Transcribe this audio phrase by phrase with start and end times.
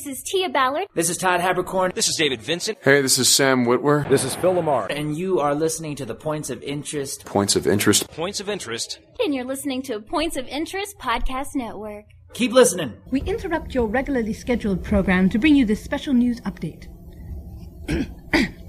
[0.00, 0.86] This is Tia Ballard.
[0.94, 1.92] This is Todd Haberkorn.
[1.92, 2.78] This is David Vincent.
[2.80, 4.08] Hey, this is Sam Witwer.
[4.08, 4.86] This is Phil LaMarr.
[4.88, 7.26] And you are listening to the Points of Interest.
[7.26, 8.08] Points of Interest.
[8.08, 8.98] Points of Interest.
[9.22, 12.06] And you're listening to Points of Interest Podcast Network.
[12.32, 12.94] Keep listening.
[13.10, 16.86] We interrupt your regularly scheduled program to bring you this special news update.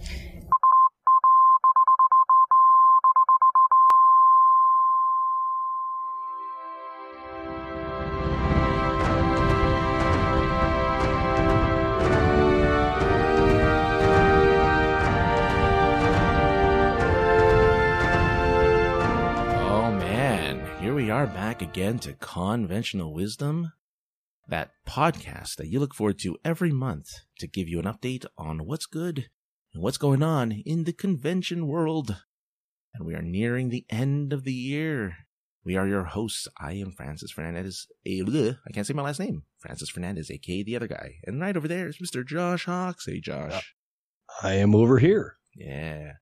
[21.61, 23.71] back again to Conventional Wisdom,
[24.47, 27.07] that podcast that you look forward to every month
[27.37, 29.29] to give you an update on what's good
[29.73, 32.15] and what's going on in the convention world.
[32.95, 35.17] And we are nearing the end of the year.
[35.63, 36.47] We are your hosts.
[36.59, 37.87] I am Francis Fernandez.
[38.07, 39.43] I can't say my last name.
[39.59, 41.15] Francis Fernandez, aka the other guy.
[41.25, 42.25] And right over there is Mr.
[42.25, 43.05] Josh Hawks.
[43.05, 43.75] Hey, Josh.
[44.41, 45.35] I am over here.
[45.55, 46.13] Yeah.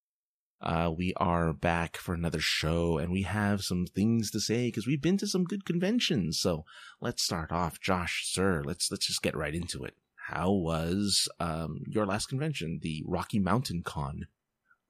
[0.62, 4.86] Uh, we are back for another show and we have some things to say because
[4.86, 6.38] we've been to some good conventions.
[6.40, 6.66] So
[7.00, 7.80] let's start off.
[7.80, 9.96] Josh, sir, let's, let's just get right into it.
[10.28, 14.28] How was, um, your last convention, the Rocky Mountain Con?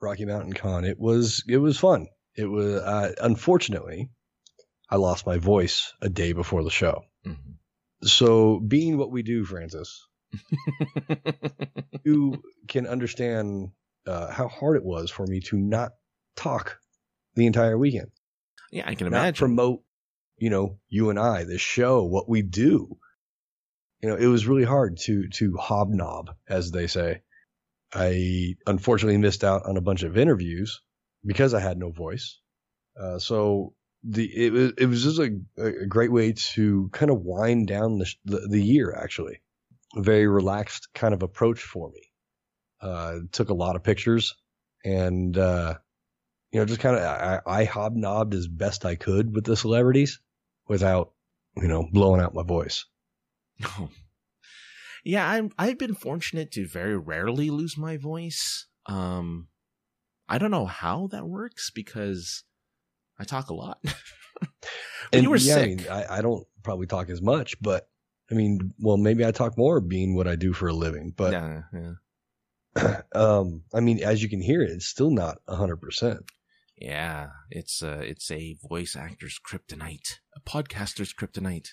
[0.01, 0.85] Rocky Mountain Con.
[0.85, 2.07] It was it was fun.
[2.35, 4.09] It was uh, unfortunately,
[4.89, 7.03] I lost my voice a day before the show.
[8.03, 10.07] So, being what we do, Francis,
[12.03, 13.71] you can understand
[14.09, 15.91] uh, how hard it was for me to not
[16.35, 16.79] talk
[17.35, 18.09] the entire weekend.
[18.71, 19.38] yeah, I can Not imagine.
[19.38, 19.83] promote,
[20.38, 22.97] you know, you and I, this show, what we do.
[24.02, 27.21] You know, it was really hard to to hobnob, as they say.
[27.93, 30.81] I unfortunately missed out on a bunch of interviews
[31.25, 32.39] because I had no voice.
[32.99, 37.21] Uh, so the it was it was just a, a great way to kind of
[37.21, 38.93] wind down the, the the year.
[38.95, 39.41] Actually,
[39.97, 42.02] a very relaxed kind of approach for me.
[42.81, 44.35] Uh, took a lot of pictures
[44.85, 45.75] and uh,
[46.52, 50.21] you know just kind of I, I hobnobbed as best I could with the celebrities
[50.67, 51.11] without
[51.58, 52.86] you know blowing out my voice.
[55.03, 58.67] yeah, I'm, I've been fortunate to very rarely lose my voice.
[58.86, 59.49] Um,
[60.30, 62.43] I don't know how that works because
[63.20, 63.80] I talk a lot.
[65.11, 65.77] And you were yeah, I, sick.
[65.77, 67.89] mean, I, I don't probably talk as much, but
[68.30, 71.14] I mean, well, maybe I talk more being what I do for a living.
[71.15, 71.93] But yeah, yeah.
[73.13, 76.19] um, I mean, as you can hear, it's still not hundred percent.
[76.77, 81.69] Yeah, it's a it's a voice actor's kryptonite, a podcaster's kryptonite.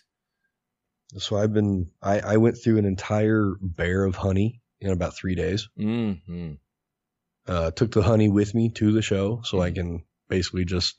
[1.19, 5.35] So I've been I, I went through an entire bear of honey in about three
[5.35, 5.69] days.
[5.79, 6.55] Mm-hmm.
[7.47, 10.97] Uh, took the honey with me to the show so I can basically just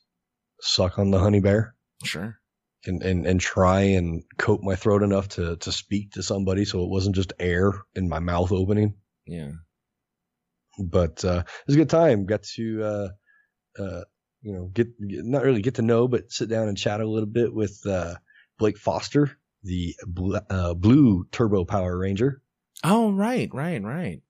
[0.62, 1.76] suck on the honey bear
[2.06, 2.40] Sure.
[2.86, 6.84] and, and, and try and coat my throat enough to, to speak to somebody so
[6.84, 8.96] it wasn't just air in my mouth opening.
[9.26, 9.52] Yeah.
[10.78, 12.26] But uh, it was a good time.
[12.26, 13.08] Got to uh,
[13.82, 14.02] uh,
[14.42, 17.08] you know get, get not really get to know, but sit down and chat a
[17.08, 18.16] little bit with uh,
[18.58, 19.32] Blake Foster,
[19.64, 22.42] the bl- uh, blue Turbo Power Ranger.
[22.84, 24.22] Oh, right, right, right.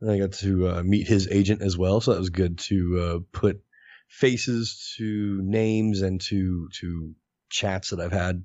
[0.00, 3.00] And I got to uh, meet his agent as well, so that was good to
[3.00, 3.62] uh, put
[4.08, 7.14] faces to names and to to
[7.48, 8.44] chats that I've had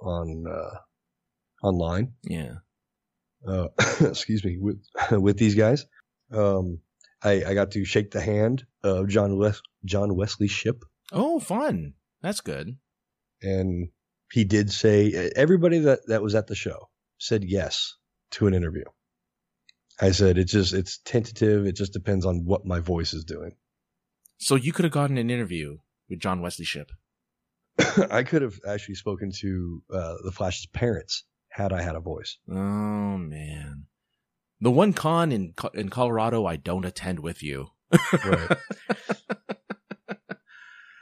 [0.00, 2.14] on uh, online.
[2.22, 2.54] Yeah.
[3.46, 3.68] Uh,
[4.00, 5.86] excuse me with with these guys.
[6.32, 6.80] Um,
[7.22, 10.82] I, I got to shake the hand of John Wes- John Wesley Shipp,
[11.12, 11.94] Oh, fun.
[12.22, 12.76] That's good.
[13.42, 13.88] and
[14.32, 16.88] he did say everybody that that was at the show
[17.18, 17.94] said yes
[18.32, 18.84] to an interview.
[20.00, 21.64] I said it's just it's tentative.
[21.66, 23.52] It just depends on what my voice is doing.
[24.38, 25.78] So you could have gotten an interview
[26.10, 26.90] with John Wesley Shipp.
[28.10, 32.36] I could have actually spoken to uh, the Flash's parents had I had a voice.
[32.50, 33.84] Oh man,
[34.60, 37.70] the one con in in Colorado I don't attend with you.
[38.24, 38.50] Right.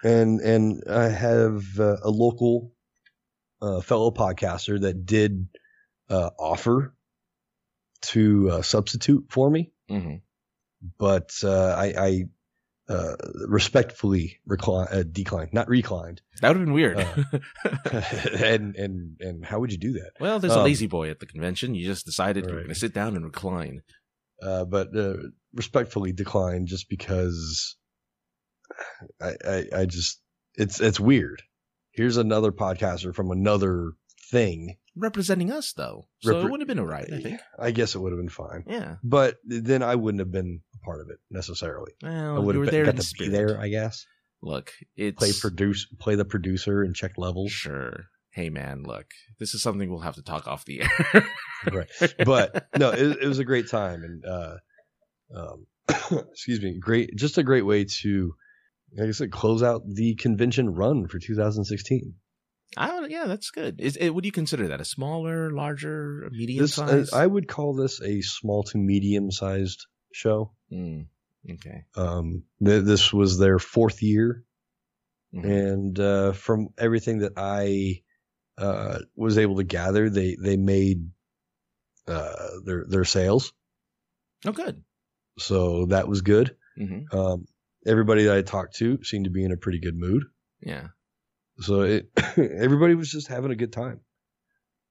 [0.05, 2.73] and and I have uh, a local
[3.63, 5.49] uh, fellow podcaster that did
[6.11, 6.95] uh, offer
[8.03, 10.17] to uh, substitute for me, hmm
[10.99, 12.25] but uh, I, I
[12.89, 13.15] uh,
[13.49, 16.21] respectfully recline, uh, declined, not reclined.
[16.41, 16.99] That would have been weird.
[16.99, 17.41] Uh,
[18.45, 20.13] and and and how would you do that?
[20.21, 21.75] well, there's a um, lazy boy at the convention.
[21.75, 23.83] You just decided we're going to sit down and recline.
[24.43, 25.15] uh, but uh,
[25.55, 27.77] respectfully declined just because
[29.21, 30.21] I, I I just
[30.57, 31.43] it's it's weird.
[31.93, 33.93] Here's another podcaster from another
[34.31, 34.77] thing.
[34.97, 37.13] Representing us though, so Repre- it would have been alright.
[37.13, 37.41] I think.
[37.59, 38.97] I guess it would have been fine, Yeah.
[39.03, 41.93] but then I wouldn't have been a part of it necessarily.
[42.03, 43.31] I Well, would were have there got to spirit.
[43.31, 44.07] be there, I guess.
[44.43, 47.51] Look, it's Play produce, play the producer and check levels.
[47.51, 48.05] Sure.
[48.31, 49.07] hey man, look,
[49.39, 51.27] this is something we'll have to talk off the air.
[51.73, 51.89] right.
[52.27, 54.57] But no, it, it was a great time, and uh,
[55.35, 55.67] um,
[56.31, 58.35] excuse me, great, just a great way to,
[58.97, 62.15] like I said, close out the convention run for 2016.
[62.77, 63.81] I don't, yeah, that's good.
[63.81, 67.13] Is it, would you consider that a smaller, larger, medium This, size?
[67.13, 70.53] I would call this a small to medium sized show.
[70.75, 71.06] Mm,
[71.53, 71.85] okay.
[71.97, 74.44] Um, th- this was their fourth year,
[75.35, 75.44] Mhm.
[75.44, 78.03] and uh, from everything that I
[78.59, 81.11] uh, was able to gather, they they made
[82.06, 83.53] uh, their their sales,
[84.47, 84.82] Oh, good.
[85.38, 86.56] so that was good.
[86.76, 87.47] hmm Um,
[87.87, 90.25] everybody that I talked to seemed to be in a pretty good mood,
[90.61, 90.88] Yeah.
[91.61, 94.00] so it everybody was just having a good time.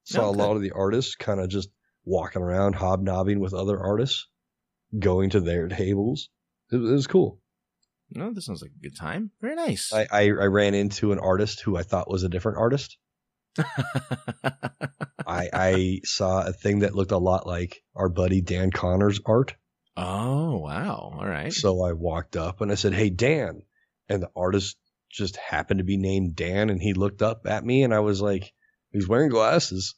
[0.05, 1.69] Saw Oh, a lot of the artists kind of just
[2.03, 4.27] walking around, hobnobbing with other artists,
[4.97, 6.29] going to their tables.
[6.71, 7.39] It, was- it was cool.
[8.15, 9.31] No, this sounds like a good time.
[9.41, 9.91] Very nice.
[9.91, 12.97] I, I, I ran into an artist who I thought was a different artist.
[15.25, 19.55] I, I saw a thing that looked a lot like our buddy Dan Connor's art.
[19.97, 21.13] oh, wow.
[21.17, 21.51] All right.
[21.53, 23.61] So I walked up and I said, Hey, Dan.
[24.09, 24.77] And the artist
[25.09, 26.69] just happened to be named Dan.
[26.69, 28.51] And he looked up at me and I was like,
[28.91, 29.95] He's wearing glasses,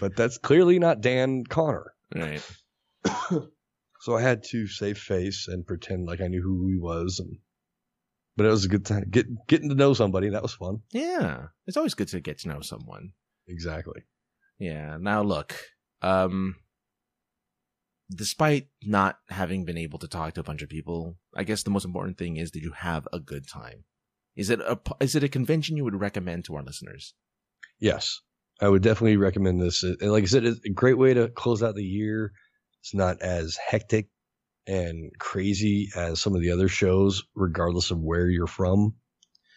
[0.00, 1.92] but that's clearly not Dan Connor.
[2.14, 2.42] right.
[4.00, 7.20] So I had to save face and pretend like I knew who he was.
[7.20, 7.36] And,
[8.36, 9.04] but it was a good time.
[9.10, 10.30] Get, getting to know somebody.
[10.30, 10.80] That was fun.
[10.92, 11.48] Yeah.
[11.66, 13.12] It's always good to get to know someone.
[13.46, 14.02] Exactly.
[14.58, 14.96] Yeah.
[14.98, 15.54] Now look,
[16.02, 16.56] um,
[18.10, 21.70] despite not having been able to talk to a bunch of people, I guess the
[21.70, 23.84] most important thing is that you have a good time?
[24.36, 27.14] Is it a is it a convention you would recommend to our listeners?
[27.78, 28.20] Yes,
[28.60, 29.84] I would definitely recommend this.
[30.00, 32.32] Like I said, it's a great way to close out the year.
[32.80, 34.08] It's not as hectic
[34.66, 38.94] and crazy as some of the other shows, regardless of where you're from,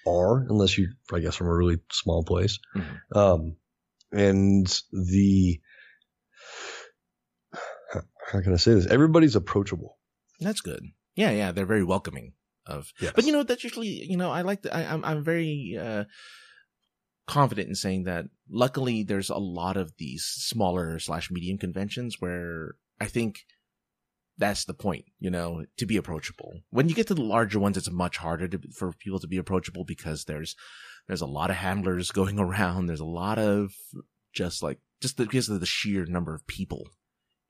[0.07, 2.59] are, unless you're, I guess, from a really small place.
[2.75, 3.15] Mhm.
[3.15, 3.55] Um,
[4.11, 5.59] and the
[8.31, 8.87] how can I say this?
[8.87, 9.97] Everybody's approachable.
[10.39, 10.83] That's good.
[11.15, 12.33] Yeah, yeah, they're very welcoming
[12.65, 12.91] of.
[12.99, 13.13] Yes.
[13.15, 16.05] But you know, that's usually you know I like the, I, I'm I'm very uh,
[17.27, 18.25] confident in saying that.
[18.49, 23.41] Luckily, there's a lot of these smaller slash medium conventions where I think
[24.37, 25.05] that's the point.
[25.19, 26.61] You know, to be approachable.
[26.69, 29.37] When you get to the larger ones, it's much harder to, for people to be
[29.37, 30.55] approachable because there's
[31.07, 32.87] there's a lot of handlers going around.
[32.87, 33.73] There's a lot of
[34.33, 36.87] just like just because of the sheer number of people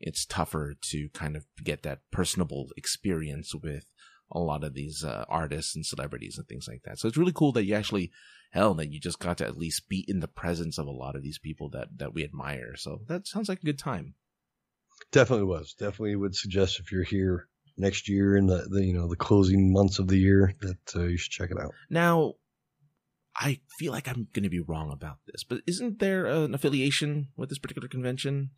[0.04, 3.86] it's tougher to kind of get that personable experience with
[4.32, 7.00] a lot of these uh, artists and celebrities and things like that.
[7.00, 8.12] So it's really cool that you actually,
[8.52, 11.16] hell, that you just got to at least be in the presence of a lot
[11.16, 12.76] of these people that that we admire.
[12.76, 14.16] So that sounds like a good time.
[15.14, 15.76] Definitely was.
[15.76, 19.72] Definitely would suggest if you're here next year in the, the you know the closing
[19.72, 21.72] months of the year that uh, you should check it out.
[21.88, 22.34] Now,
[23.36, 27.28] I feel like I'm going to be wrong about this, but isn't there an affiliation
[27.38, 28.50] with this particular convention?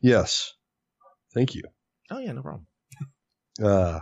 [0.00, 0.54] Yes.
[1.34, 1.62] Thank you.
[2.10, 2.66] Oh yeah, no problem.
[3.62, 4.00] Uh,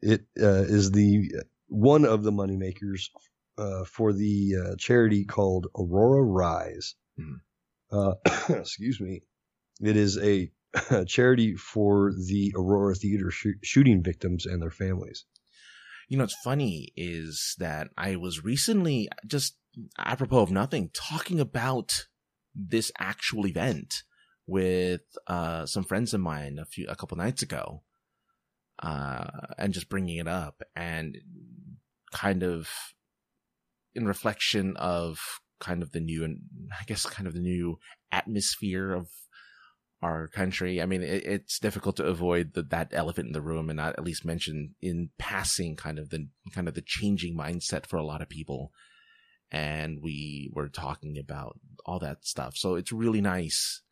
[0.00, 1.28] it uh, is the
[1.66, 3.10] one of the moneymakers
[3.58, 6.94] uh, for the uh, charity called Aurora Rise.
[7.18, 7.40] Mhm.
[7.90, 8.14] Uh,
[8.60, 9.22] excuse me.
[9.80, 10.52] It is a
[11.06, 15.24] charity for the Aurora Theater shoo- shooting victims and their families.
[16.08, 19.56] You know, what's funny is that I was recently just
[19.98, 22.06] apropos of nothing talking about
[22.54, 24.02] this actual event
[24.46, 27.82] with uh, some friends of mine a few a couple nights ago,
[28.82, 29.26] uh,
[29.58, 31.16] and just bringing it up and
[32.12, 32.68] kind of
[33.94, 35.18] in reflection of
[35.60, 36.40] kind of the new and
[36.78, 37.78] I guess kind of the new
[38.10, 39.08] atmosphere of
[40.02, 40.82] our country.
[40.82, 43.94] I mean, it, it's difficult to avoid the, that elephant in the room and not
[43.98, 48.04] at least mention in passing kind of the kind of the changing mindset for a
[48.04, 48.72] lot of people.
[49.50, 52.56] And we were talking about all that stuff.
[52.56, 53.82] So it's really nice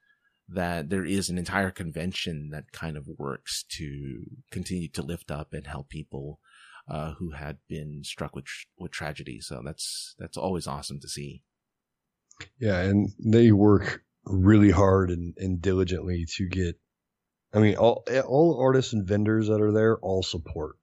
[0.49, 5.52] that there is an entire convention that kind of works to continue to lift up
[5.52, 6.40] and help people
[6.88, 9.40] uh, who had been struck with with tragedy.
[9.40, 11.43] So that's that's always awesome to see.
[12.59, 16.76] Yeah, and they work really hard and, and diligently to get.
[17.52, 20.76] I mean, all all artists and vendors that are there all support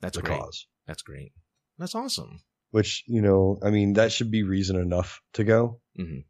[0.00, 0.38] That's the great.
[0.40, 0.66] cause.
[0.86, 1.32] That's great.
[1.78, 2.40] That's awesome.
[2.70, 5.80] Which you know, I mean, that should be reason enough to go.
[5.98, 6.24] Mhm.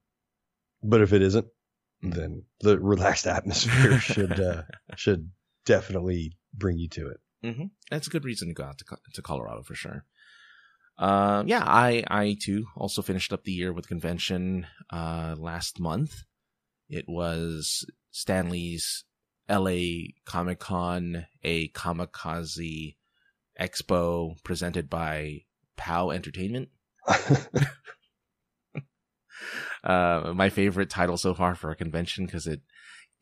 [0.83, 1.47] But if it isn't,
[2.05, 2.15] Mhm.
[2.15, 4.63] then the relaxed atmosphere should uh,
[4.97, 5.31] should
[5.65, 7.21] definitely bring you to it.
[7.55, 10.05] hmm That's a good reason to go out to, to Colorado for sure.
[10.97, 16.23] Uh, yeah, I, I too also finished up the year with convention, uh, last month.
[16.89, 19.05] It was Stan Lee's
[19.49, 22.97] LA Comic Con, a Comikaze
[23.61, 25.43] expo presented by
[25.77, 26.69] POW Entertainment.
[29.85, 32.61] uh, my favorite title so far for a convention because it,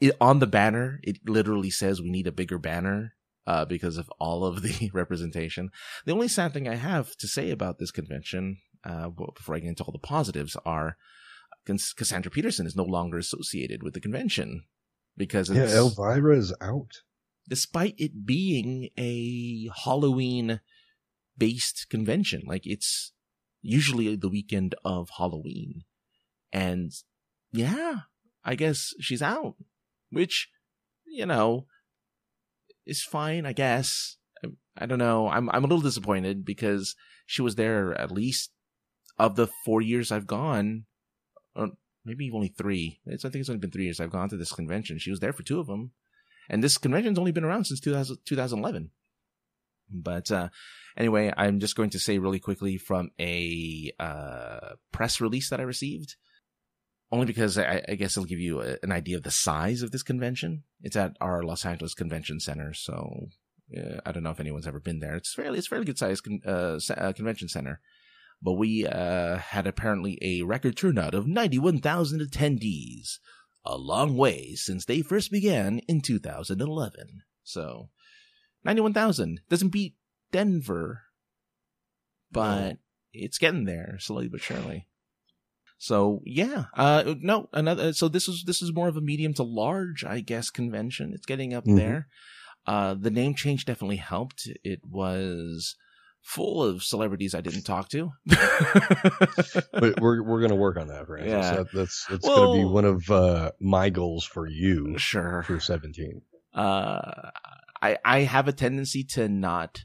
[0.01, 3.15] it on the banner it literally says we need a bigger banner
[3.47, 5.71] uh, because of all of the representation.
[6.05, 9.69] The only sad thing I have to say about this convention, uh, before I get
[9.69, 10.97] into all the positives, are
[11.67, 14.65] Cassandra Peterson is no longer associated with the convention
[15.17, 17.03] because yeah, Elvira is out.
[17.49, 20.61] Despite it being a Halloween
[21.37, 23.13] based convention, like it's
[23.63, 25.83] usually the weekend of Halloween.
[26.53, 26.93] And
[27.53, 28.01] yeah,
[28.45, 29.55] I guess she's out,
[30.11, 30.49] which,
[31.07, 31.67] you know,
[32.85, 34.17] is fine, I guess.
[34.45, 35.29] I, I don't know.
[35.29, 36.95] I'm, I'm a little disappointed because
[37.27, 38.53] she was there at least
[39.19, 40.85] of the four years I've gone,
[41.57, 41.71] or
[42.05, 43.01] maybe only three.
[43.07, 44.99] It's, I think it's only been three years I've gone to this convention.
[44.99, 45.93] She was there for two of them.
[46.49, 48.91] And this convention's only been around since 2000, 2011.
[49.91, 50.49] But, uh,
[50.97, 55.65] anyway, I'm just going to say really quickly from a, uh, press release that I
[55.65, 56.17] received
[57.13, 59.91] only because I, I, guess it'll give you a, an idea of the size of
[59.91, 60.65] this convention.
[60.83, 63.29] It's at our Los Angeles Convention Center, so
[63.77, 65.15] uh, I don't know if anyone's ever been there.
[65.15, 67.81] It's fairly it's fairly good sized con- uh, uh, convention center,
[68.43, 73.19] but we uh, had apparently a record turnout of ninety one thousand attendees,
[73.65, 77.23] a long way since they first began in two thousand eleven.
[77.43, 77.91] So
[78.65, 79.95] ninety one thousand doesn't beat
[80.33, 81.03] Denver,
[82.31, 82.79] but
[83.13, 84.87] it's getting there slowly but surely.
[85.79, 87.93] So yeah, uh, no, another.
[87.93, 91.13] So this is this is more of a medium to large, I guess, convention.
[91.15, 91.77] It's getting up mm-hmm.
[91.77, 92.09] there.
[92.67, 94.49] Uh, the name change definitely helped.
[94.65, 95.77] It was
[96.27, 98.11] full of celebrities I didn't talk to.
[98.27, 101.31] but we're we're gonna work on that, Francis.
[101.31, 101.55] Yeah.
[101.55, 104.99] That, that's it's well, gonna be one of uh, my goals for you.
[104.99, 105.45] Sure.
[105.45, 106.23] For seventeen.
[106.53, 107.31] Uh,
[107.81, 109.85] I I have a tendency to not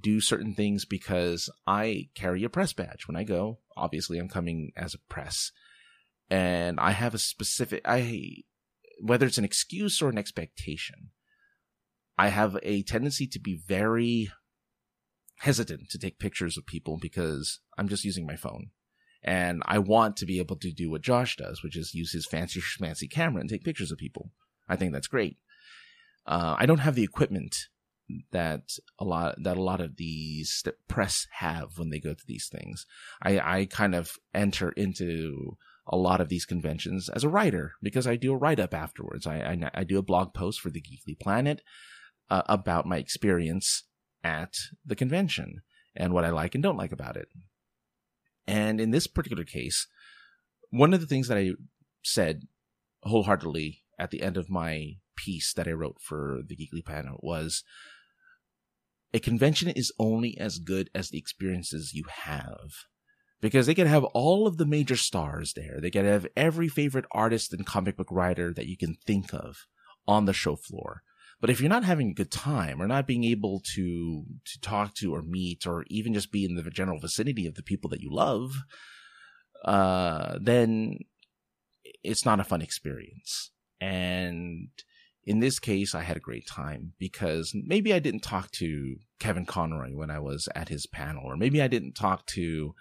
[0.00, 3.60] do certain things because I carry a press badge when I go.
[3.76, 5.52] Obviously, I'm coming as a press,
[6.28, 8.38] and I have a specific I
[9.00, 11.10] whether it's an excuse or an expectation.
[12.18, 14.30] I have a tendency to be very
[15.38, 18.70] hesitant to take pictures of people because I'm just using my phone.
[19.22, 22.26] And I want to be able to do what Josh does, which is use his
[22.26, 24.30] fancy schmancy camera and take pictures of people.
[24.68, 25.38] I think that's great.
[26.26, 27.56] Uh, I don't have the equipment
[28.32, 32.48] that a lot that a lot of these press have when they go to these
[32.52, 32.86] things.
[33.22, 38.06] I I kind of enter into a lot of these conventions as a writer because
[38.06, 39.26] I do a write up afterwards.
[39.26, 41.60] I, I, I do a blog post for the Geekly Planet
[42.30, 43.84] uh, about my experience
[44.24, 44.54] at
[44.84, 45.60] the convention
[45.94, 47.28] and what I like and don't like about it.
[48.46, 49.86] And in this particular case,
[50.70, 51.52] one of the things that I
[52.02, 52.42] said
[53.02, 57.62] wholeheartedly at the end of my piece that I wrote for the Geekly Planet was
[59.12, 62.72] a convention is only as good as the experiences you have.
[63.40, 65.78] Because they can have all of the major stars there.
[65.80, 69.66] They can have every favorite artist and comic book writer that you can think of
[70.08, 71.02] on the show floor.
[71.44, 74.94] But if you're not having a good time or not being able to to talk
[74.94, 78.00] to or meet or even just be in the general vicinity of the people that
[78.00, 78.62] you love,
[79.62, 81.00] uh, then
[82.02, 83.50] it's not a fun experience.
[83.78, 84.70] And
[85.24, 89.44] in this case, I had a great time because maybe I didn't talk to Kevin
[89.44, 92.74] Conroy when I was at his panel, or maybe I didn't talk to.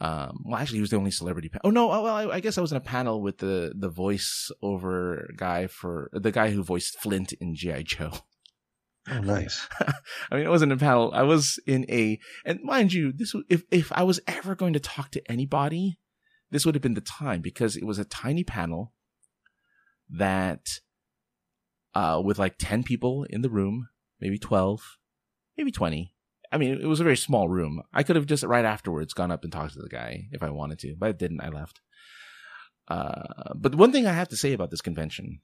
[0.00, 1.50] Um, well, actually, he was the only celebrity.
[1.50, 1.90] Pa- oh no!
[1.90, 5.66] Oh, well, I, I, guess I was in a panel with the the voiceover guy
[5.66, 8.12] for the guy who voiced Flint in GI Joe.
[9.10, 9.66] Oh, nice.
[10.30, 11.10] I mean, I wasn't in a panel.
[11.14, 14.78] I was in a, and mind you, this if if I was ever going to
[14.78, 15.98] talk to anybody,
[16.50, 18.92] this would have been the time because it was a tiny panel
[20.10, 20.80] that
[21.94, 23.88] uh, with like 10 people in the room,
[24.20, 24.98] maybe 12,
[25.56, 26.14] maybe 20.
[26.52, 27.82] I mean, it was a very small room.
[27.92, 30.50] I could have just right afterwards gone up and talked to the guy if I
[30.50, 31.40] wanted to, but I didn't.
[31.40, 31.80] I left.
[32.88, 35.40] Uh, but one thing I have to say about this convention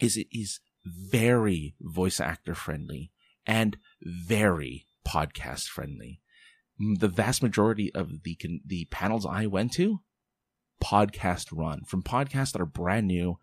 [0.00, 3.12] is it is very voice actor friendly
[3.46, 6.20] and very podcast friendly.
[6.78, 8.36] The vast majority of the
[8.66, 10.00] the panels I went to,
[10.82, 13.38] podcast run from podcasts that are brand new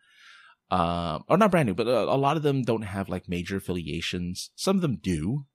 [0.72, 3.58] uh, or not brand new, but a, a, lot of them don't have like major
[3.58, 4.52] affiliations.
[4.56, 5.46] Some of them do,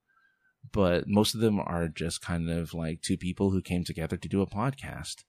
[0.72, 4.28] but most of them are just kind of like two people who came together to
[4.28, 5.24] do a podcast.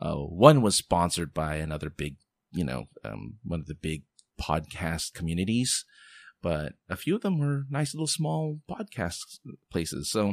[0.00, 2.16] Uh, one was sponsored by another big,
[2.52, 4.04] you know, um, one of the big
[4.40, 5.84] podcast communities,
[6.42, 9.18] but a few of them were nice little small podcast
[9.70, 10.10] places.
[10.10, 10.32] So,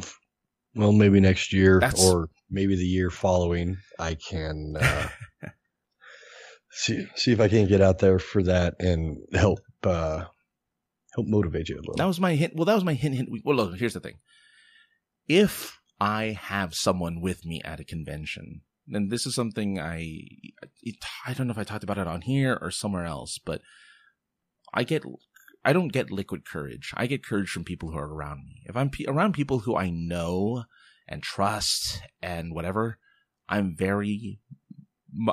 [0.76, 5.10] well, maybe next year or maybe the year following, I can uh,
[6.72, 10.26] see see if I can get out there for that and help uh,
[11.16, 11.96] help motivate you a little.
[11.96, 12.56] That was my hint.
[12.56, 13.16] Well, that was my hint.
[13.16, 13.30] hint.
[13.44, 14.18] Well, look, here's the thing.
[15.28, 18.62] If I have someone with me at a convention,
[18.92, 20.24] and this is something I,
[20.82, 23.62] it, I don't know if I talked about it on here or somewhere else, but
[24.74, 25.04] I get,
[25.64, 26.94] I don't get liquid courage.
[26.96, 28.64] I get courage from people who are around me.
[28.66, 30.64] If I'm pe- around people who I know
[31.08, 32.98] and trust and whatever,
[33.48, 34.40] I'm very,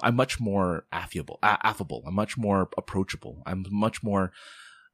[0.03, 2.03] I'm much more affable, affable.
[2.07, 3.43] I'm much more approachable.
[3.47, 4.33] I'm much more,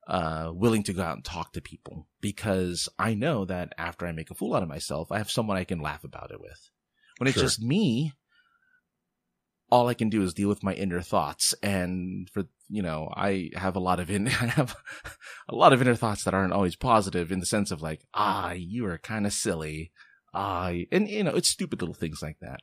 [0.07, 4.13] uh, willing to go out and talk to people because I know that after I
[4.13, 6.71] make a fool out of myself, I have someone I can laugh about it with.
[7.19, 7.45] When it's Sure.
[7.45, 8.13] just me,
[9.71, 11.55] all I can do is deal with my inner thoughts.
[11.63, 14.77] And for, you know, I have a lot of in, I have
[15.49, 18.53] a lot of inner thoughts that aren't always positive in the sense of like, ah,
[18.53, 19.93] you are kind of silly.
[20.35, 22.61] Ah, and you know, it's stupid little things like that.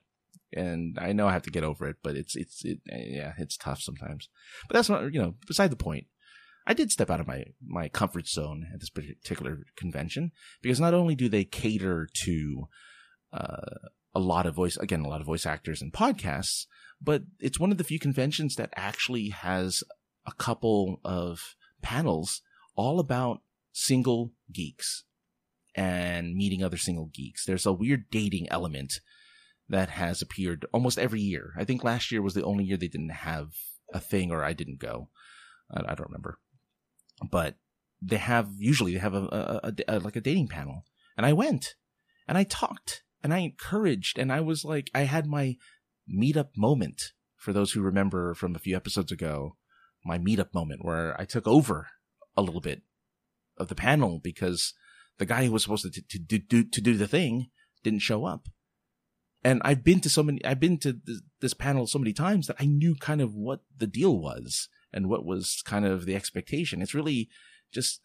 [0.51, 3.55] And I know I have to get over it, but it's, it's, it, yeah, it's
[3.55, 4.29] tough sometimes.
[4.67, 6.07] But that's not, you know, beside the point.
[6.69, 10.93] I did step out of my, my comfort zone at this particular convention because not
[10.93, 12.67] only do they cater to,
[13.33, 16.67] uh, a lot of voice, again, a lot of voice actors and podcasts,
[17.01, 19.83] but it's one of the few conventions that actually has
[20.27, 22.41] a couple of panels
[22.75, 25.05] all about single geeks
[25.75, 27.45] and meeting other single geeks.
[27.45, 28.99] There's a weird dating element
[29.67, 31.53] that has appeared almost every year.
[31.57, 33.53] I think last year was the only year they didn't have
[33.91, 35.09] a thing or I didn't go.
[35.71, 36.39] I, I don't remember,
[37.31, 37.55] but
[38.01, 39.17] they have usually they have a,
[39.63, 40.85] a, a- a like a dating panel.
[41.17, 41.75] And I went
[42.27, 45.57] and I talked and I encouraged and I was like, I had my
[46.09, 47.11] meetup moment.
[47.35, 49.55] For those who remember from a few episodes ago,
[50.03, 51.87] my meetup moment where I took over
[52.35, 52.81] a little bit
[53.57, 54.73] of the panel because
[55.17, 57.47] the guy who was supposed to, to, to do, to do the thing
[57.83, 58.47] didn't show up.
[59.43, 62.47] And I've been to so many, I've been to this, this panel so many times
[62.47, 66.15] that I knew kind of what the deal was and what was kind of the
[66.15, 66.81] expectation.
[66.81, 67.29] It's really
[67.71, 68.01] just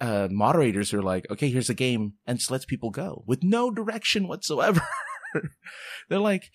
[0.00, 3.42] uh, moderators who are like, okay, here's a game and just lets people go with
[3.42, 4.82] no direction whatsoever.
[6.08, 6.50] They're like,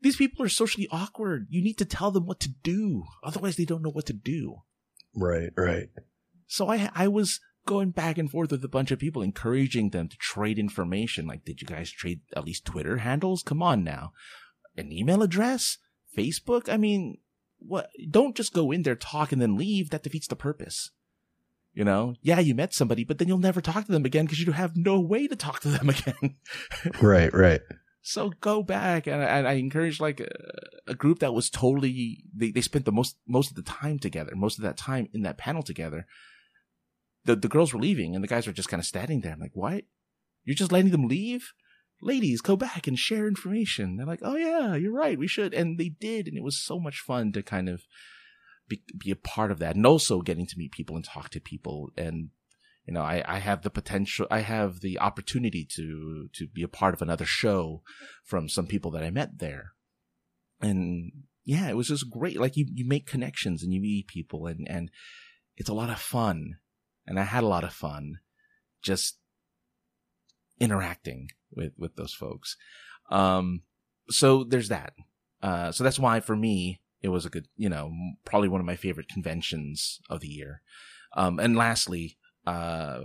[0.00, 1.46] these people are socially awkward.
[1.50, 3.04] You need to tell them what to do.
[3.22, 4.56] Otherwise they don't know what to do.
[5.14, 5.88] Right, right.
[6.46, 10.08] So I, I was going back and forth with a bunch of people, encouraging them
[10.08, 11.26] to trade information.
[11.26, 13.42] Like, did you guys trade at least Twitter handles?
[13.42, 14.12] Come on now.
[14.76, 15.78] An email address?
[16.16, 16.68] Facebook?
[16.68, 17.18] I mean,
[17.66, 17.90] what?
[18.10, 19.90] Don't just go in there, talk, and then leave.
[19.90, 20.90] That defeats the purpose.
[21.72, 22.14] You know?
[22.22, 24.76] Yeah, you met somebody, but then you'll never talk to them again because you have
[24.76, 26.36] no way to talk to them again.
[27.00, 27.60] Right, right.
[28.06, 30.28] So go back, and I, and I encourage like a,
[30.86, 34.32] a group that was totally they, they spent the most most of the time together,
[34.36, 36.06] most of that time in that panel together.
[37.24, 39.32] The the girls were leaving, and the guys were just kind of standing there.
[39.32, 39.84] I'm like, what?
[40.44, 41.54] You're just letting them leave?
[42.04, 43.96] Ladies, go back and share information.
[43.96, 46.78] They're like, oh yeah, you're right, we should, and they did, and it was so
[46.78, 47.82] much fun to kind of
[48.68, 51.40] be be a part of that, and also getting to meet people and talk to
[51.40, 52.30] people and
[52.86, 56.68] you know, I, I have the potential, I have the opportunity to, to be a
[56.68, 57.82] part of another show
[58.22, 59.72] from some people that I met there.
[60.60, 61.12] And
[61.44, 62.38] yeah, it was just great.
[62.38, 64.90] Like you, you make connections and you meet people and, and
[65.56, 66.56] it's a lot of fun.
[67.06, 68.18] And I had a lot of fun
[68.82, 69.18] just
[70.58, 72.56] interacting with, with those folks.
[73.10, 73.62] Um,
[74.08, 74.94] so there's that.
[75.42, 77.92] Uh, so that's why for me, it was a good, you know,
[78.24, 80.62] probably one of my favorite conventions of the year.
[81.14, 83.00] Um, and lastly, uh,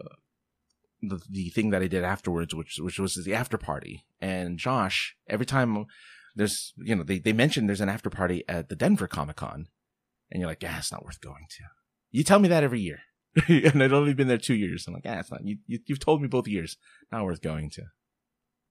[1.01, 4.05] the the thing that I did afterwards, which which was the after party.
[4.21, 5.85] And Josh, every time
[6.35, 9.67] there's you know they they mention there's an after party at the Denver Comic Con,
[10.31, 11.63] and you're like, yeah, it's not worth going to.
[12.11, 12.99] You tell me that every year,
[13.73, 14.85] and I'd only been there two years.
[14.87, 15.45] I'm like, yeah, it's not.
[15.45, 16.77] You, you you've told me both years,
[17.11, 17.83] not worth going to.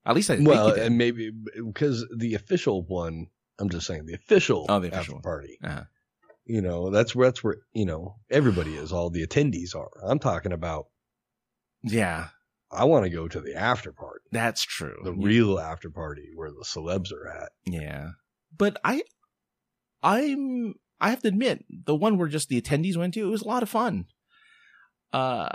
[0.06, 1.30] At least I think Well, and maybe
[1.64, 3.26] because the official one,
[3.58, 5.58] I'm just saying the official, Oh, the official after party.
[5.62, 5.82] Uh-huh.
[6.46, 8.90] You know, that's where that's where you know everybody is.
[8.92, 9.90] All the attendees are.
[10.02, 10.86] I'm talking about.
[11.82, 12.28] Yeah,
[12.72, 14.96] I want to go to the after party, that's true.
[15.04, 17.50] the You- real after party where the celebs are at.
[17.66, 18.10] Yeah.
[18.56, 19.02] But I,
[20.02, 23.42] I'm, I have to admit, the one where just the attendees went to, it was
[23.42, 24.06] a lot of fun.
[25.12, 25.48] Uh,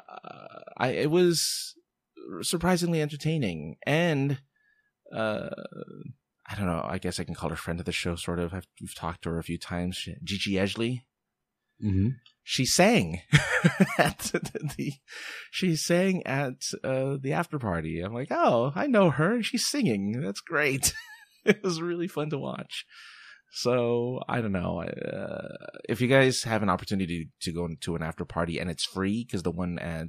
[0.77, 1.75] I, it was
[2.41, 4.39] surprisingly entertaining and,
[5.15, 5.49] uh,
[6.45, 6.83] I don't know.
[6.83, 8.53] I guess I can call her friend of the show, sort of.
[8.53, 9.95] I've, we've talked to her a few times.
[9.95, 11.03] She- Gigi Edgley.
[11.83, 12.09] Mm-hmm.
[12.43, 13.21] She sang
[13.97, 14.93] at the,
[15.49, 18.01] she sang at uh, the after party.
[18.01, 20.21] I'm like, oh, I know her, and she's singing.
[20.21, 20.93] That's great.
[21.45, 22.85] it was really fun to watch.
[23.55, 28.01] So I don't know uh, if you guys have an opportunity to go to an
[28.01, 30.07] after party and it's free because the one at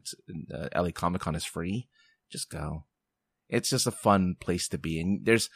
[0.50, 1.86] uh, LA Comic Con is free.
[2.32, 2.86] Just go.
[3.50, 5.50] It's just a fun place to be, and there's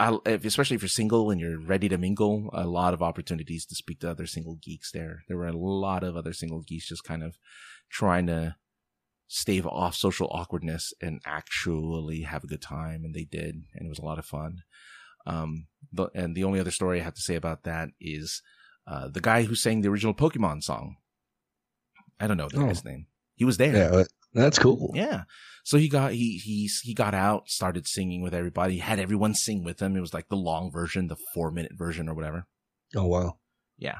[0.00, 3.74] I'll, especially if you're single and you're ready to mingle, a lot of opportunities to
[3.74, 5.24] speak to other single geeks there.
[5.28, 7.36] There were a lot of other single geeks just kind of
[7.90, 8.56] trying to
[9.26, 13.04] stave off social awkwardness and actually have a good time.
[13.04, 13.66] And they did.
[13.74, 14.62] And it was a lot of fun.
[15.28, 18.42] Um, the, and the only other story I have to say about that is
[18.86, 20.96] uh, the guy who sang the original Pokemon song.
[22.18, 22.66] I don't know the Oh.
[22.66, 23.06] guy's name.
[23.34, 23.76] He was there.
[23.92, 24.92] Yeah, that's cool.
[24.94, 25.22] Yeah.
[25.64, 28.74] So he got he he he got out, started singing with everybody.
[28.74, 29.96] He had everyone sing with him.
[29.96, 32.46] It was like the long version, the four minute version or whatever.
[32.96, 33.38] Oh wow.
[33.76, 33.98] Yeah.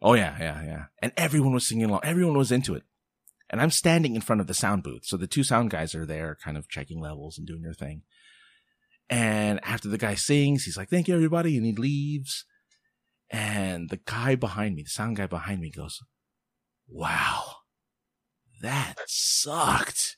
[0.00, 0.84] Oh yeah, yeah, yeah.
[1.02, 2.00] And everyone was singing along.
[2.04, 2.84] Everyone was into it.
[3.50, 5.02] And I'm standing in front of the sound booth.
[5.04, 8.02] So the two sound guys are there kind of checking levels and doing their thing.
[9.10, 11.56] And after the guy sings, he's like, thank you everybody.
[11.56, 12.44] And he leaves.
[13.28, 16.00] And the guy behind me, the sound guy behind me goes,
[16.88, 17.42] wow,
[18.62, 20.16] that sucked.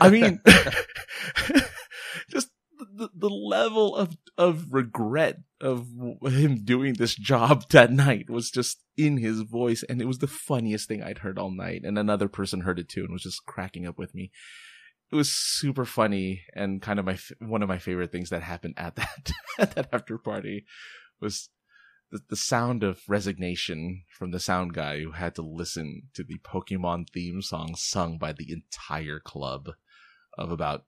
[0.00, 0.40] I mean,
[2.30, 2.50] just
[2.94, 5.86] the, the level of, of regret of
[6.22, 9.82] him doing this job that night was just in his voice.
[9.84, 11.82] And it was the funniest thing I'd heard all night.
[11.84, 14.30] And another person heard it too and was just cracking up with me.
[15.12, 18.74] It was super funny and kind of my, one of my favorite things that happened
[18.78, 20.64] at that, at that after party
[21.20, 21.50] was
[22.10, 26.38] the, the sound of resignation from the sound guy who had to listen to the
[26.38, 29.70] Pokemon theme song sung by the entire club
[30.38, 30.84] of about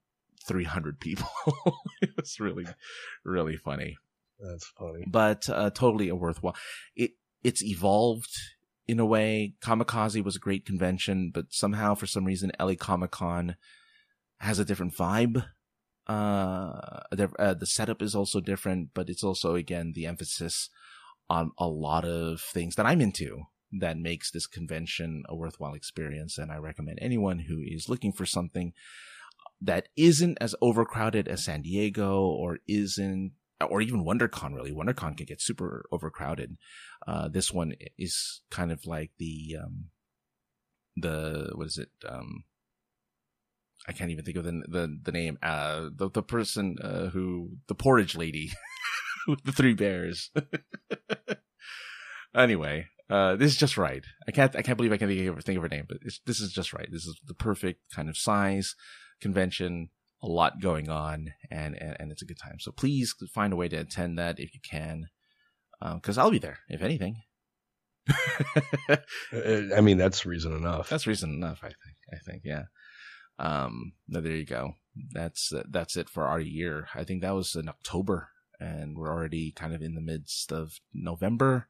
[0.47, 1.29] 300 people.
[2.01, 2.65] it was really,
[3.23, 3.97] really funny,
[4.39, 5.03] That's funny.
[5.07, 6.55] but uh, totally a worthwhile.
[6.95, 7.11] It
[7.43, 8.31] it's evolved
[8.87, 9.53] in a way.
[9.61, 13.55] Comikaze was a great convention, but somehow for some reason LA Comic Con
[14.45, 15.45] has a different vibe.
[16.07, 20.69] Uh, the, uh, the setup is also different, but it's also again the emphasis
[21.29, 23.43] on a lot of things that I'm into
[23.79, 26.37] that makes this convention a worthwhile experience.
[26.37, 28.73] And I recommend anyone who is looking for something
[29.61, 33.31] that isn't as overcrowded as San Diego or isn't,
[33.67, 34.71] or even WonderCon really.
[34.71, 36.57] WonderCon can get super overcrowded.
[37.07, 39.85] Uh, this one is kind of like the, um,
[40.95, 41.89] the, what is it?
[42.07, 42.43] Um,
[43.87, 47.57] I can't even think of the, the, the name, uh, the, the person, uh, who,
[47.67, 48.51] the porridge lady
[49.27, 50.31] with the three bears.
[52.35, 54.03] anyway, uh, this is just right.
[54.27, 56.19] I can't, I can't believe I can't think of, think of her name, but it's,
[56.25, 56.87] this is just right.
[56.91, 58.75] This is the perfect kind of size
[59.21, 59.89] convention,
[60.21, 62.59] a lot going on, and, and, and it's a good time.
[62.59, 65.09] So please find a way to attend that if you can,
[65.81, 67.21] um, cause I'll be there, if anything.
[69.33, 70.89] Uh, I mean, that's reason enough.
[70.89, 71.97] That's reason enough, I think.
[72.13, 72.63] I think, yeah.
[73.39, 74.75] Um, no, there you go.
[75.11, 76.87] That's uh, that's it for our year.
[76.95, 80.79] I think that was in October, and we're already kind of in the midst of
[80.93, 81.67] November.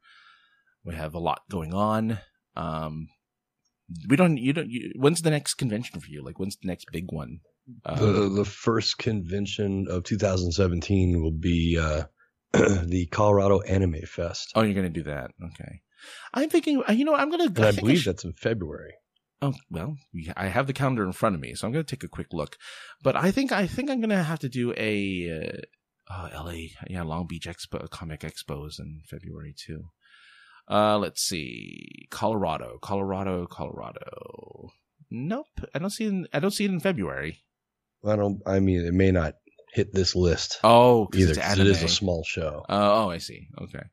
[0.83, 2.19] We have a lot going on.
[2.55, 3.07] Um,
[4.07, 4.37] we don't.
[4.37, 4.69] You don't.
[4.69, 6.23] You, when's the next convention for you?
[6.23, 7.39] Like, when's the next big one?
[7.83, 12.03] Um, the the first convention of 2017 will be uh,
[12.53, 15.31] the Colorado Anime Fest, oh, you're gonna do that.
[15.43, 15.81] Okay.
[16.33, 16.83] I'm thinking.
[16.87, 17.45] uh, You know, I'm gonna.
[17.45, 18.93] I think believe should- that's in February.
[19.41, 19.97] Oh well,
[20.37, 22.27] I have the calendar in front of me, so I'm going to take a quick
[22.31, 22.57] look.
[23.03, 25.61] But I think I think I'm going to have to do a
[26.09, 26.71] uh, uh, L.A.
[26.87, 29.85] yeah Long Beach Expo Comic Expos in February too.
[30.69, 34.71] Uh, let's see, Colorado, Colorado, Colorado.
[35.11, 36.09] Nope, I don't see it.
[36.09, 37.39] In, I don't see it in February.
[38.05, 38.41] I don't.
[38.47, 39.35] I mean, it may not
[39.73, 41.31] hit this list Oh, either.
[41.33, 42.63] it's it is a small show.
[42.69, 43.49] Uh, oh, I see.
[43.61, 43.83] Okay,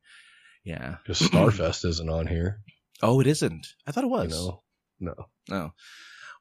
[0.64, 0.96] yeah.
[1.02, 2.60] Because Starfest isn't on here.
[3.02, 3.66] Oh, it isn't.
[3.86, 4.30] I thought it was.
[4.30, 4.60] You know,
[5.02, 5.14] no.
[5.48, 5.72] No.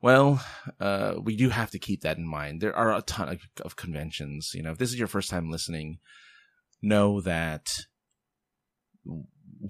[0.01, 0.43] well,
[0.79, 2.61] uh, we do have to keep that in mind.
[2.61, 4.51] There are a ton of, of conventions.
[4.53, 5.97] You know, if this is your first time listening,
[6.81, 7.85] know that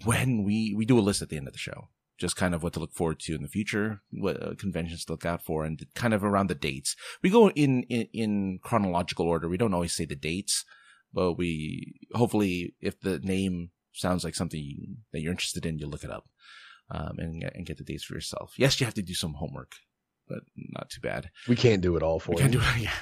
[0.05, 2.63] when we we do a list at the end of the show, just kind of
[2.63, 5.63] what to look forward to in the future, what uh, conventions to look out for,
[5.63, 6.95] and kind of around the dates.
[7.23, 9.47] We go in, in in chronological order.
[9.47, 10.65] We don't always say the dates,
[11.13, 16.03] but we hopefully, if the name sounds like something that you're interested in, you'll look
[16.03, 16.25] it up
[16.91, 18.53] um, and and get the dates for yourself.
[18.57, 19.71] Yes, you have to do some homework,
[20.27, 21.29] but not too bad.
[21.47, 22.59] We can't do it all for We can't you.
[22.59, 22.81] do it.
[22.83, 22.93] Yeah.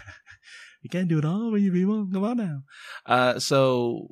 [0.83, 2.07] We can't do it all for you people.
[2.11, 2.61] Come on now.
[3.05, 4.07] Uh, so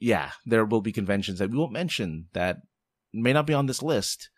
[0.00, 2.56] yeah, there will be conventions that we won't mention that
[3.12, 4.28] may not be on this list.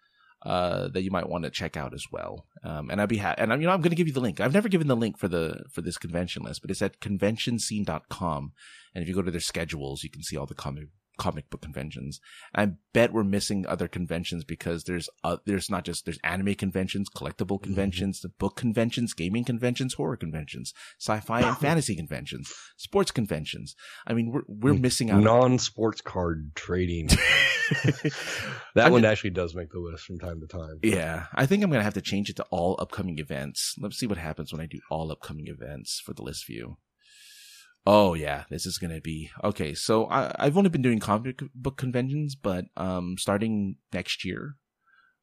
[0.45, 2.47] Uh, that you might want to check out as well.
[2.65, 4.19] Um, and I'd be ha- and I'm, you know, I'm going to give you the
[4.19, 4.41] link.
[4.41, 8.53] I've never given the link for the, for this convention list, but it's at conventionscene.com.
[8.93, 11.63] And if you go to their schedules, you can see all the comic, comic book
[11.63, 12.21] conventions.
[12.55, 17.09] I bet we're missing other conventions because there's uh, there's not just there's anime conventions,
[17.09, 23.75] collectible conventions, the book conventions, gaming conventions, horror conventions, sci-fi and fantasy conventions, sports conventions.
[24.07, 25.23] I mean, we're we're missing out.
[25.23, 27.09] Non-sports card trading.
[28.75, 30.79] That I'm one ju- actually does make the list from time to time.
[30.83, 33.75] Yeah, I think I'm gonna have to change it to all upcoming events.
[33.79, 36.79] Let's see what happens when I do all upcoming events for the list view.
[37.85, 39.75] Oh yeah, this is gonna be okay.
[39.75, 44.57] So I, I've only been doing comic book conventions, but um, starting next year,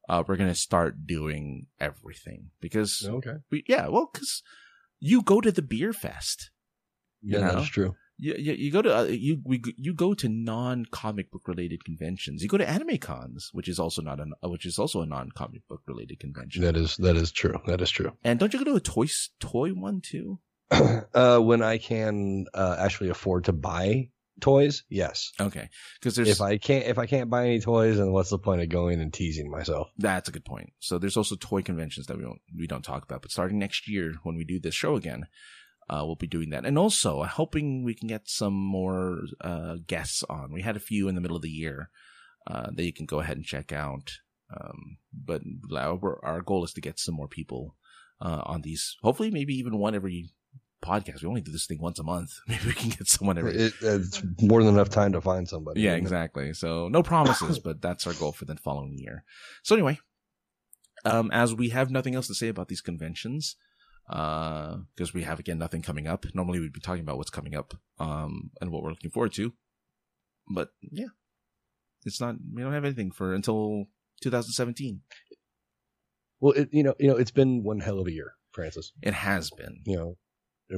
[0.08, 3.36] uh, we're gonna start doing everything because Okay.
[3.50, 4.42] we yeah, well, because
[4.98, 6.50] you go to the beer fest,
[7.22, 7.54] Yeah, know?
[7.54, 7.94] that's true.
[8.18, 11.86] you, you, you go to uh, you we you go to non comic book related
[11.86, 12.42] conventions.
[12.42, 15.30] You go to anime cons, which is also not an which is also a non
[15.30, 16.62] comic book related convention.
[16.62, 17.58] That is that is true.
[17.66, 18.12] That is true.
[18.22, 19.06] And don't you go to a toy
[19.38, 20.40] toy one too?
[21.14, 25.32] uh, when I can uh, actually afford to buy toys, yes.
[25.40, 25.68] Okay,
[26.00, 28.62] because there's If I can't if I can't buy any toys, then what's the point
[28.62, 29.88] of going and teasing myself?
[29.98, 30.72] That's a good point.
[30.80, 33.88] So there's also toy conventions that we don't we don't talk about, but starting next
[33.88, 35.26] year when we do this show again,
[35.88, 36.64] uh, we'll be doing that.
[36.64, 40.52] And also, hoping we can get some more uh, guests on.
[40.52, 41.90] We had a few in the middle of the year
[42.46, 44.12] uh, that you can go ahead and check out.
[44.52, 45.42] Um, but
[45.76, 47.76] our, our goal is to get some more people
[48.20, 48.96] uh, on these.
[49.02, 50.30] Hopefully, maybe even one every
[50.80, 51.22] podcast.
[51.22, 52.32] We only do this thing once a month.
[52.48, 53.54] Maybe we can get someone every.
[53.54, 55.80] It, it's more than enough time to find somebody.
[55.80, 56.02] Yeah, isn't it?
[56.02, 56.54] exactly.
[56.54, 59.24] So no promises, but that's our goal for the following year.
[59.62, 59.98] So anyway,
[61.04, 63.56] um, as we have nothing else to say about these conventions,
[64.08, 66.26] uh, because we have again nothing coming up.
[66.34, 69.52] Normally we'd be talking about what's coming up, um, and what we're looking forward to.
[70.52, 71.08] But yeah,
[72.04, 72.36] it's not.
[72.52, 73.86] We don't have anything for until
[74.22, 75.02] 2017.
[76.40, 78.92] Well, it, you know, you know, it's been one hell of a year, Francis.
[79.02, 79.82] It has been.
[79.84, 80.16] You know,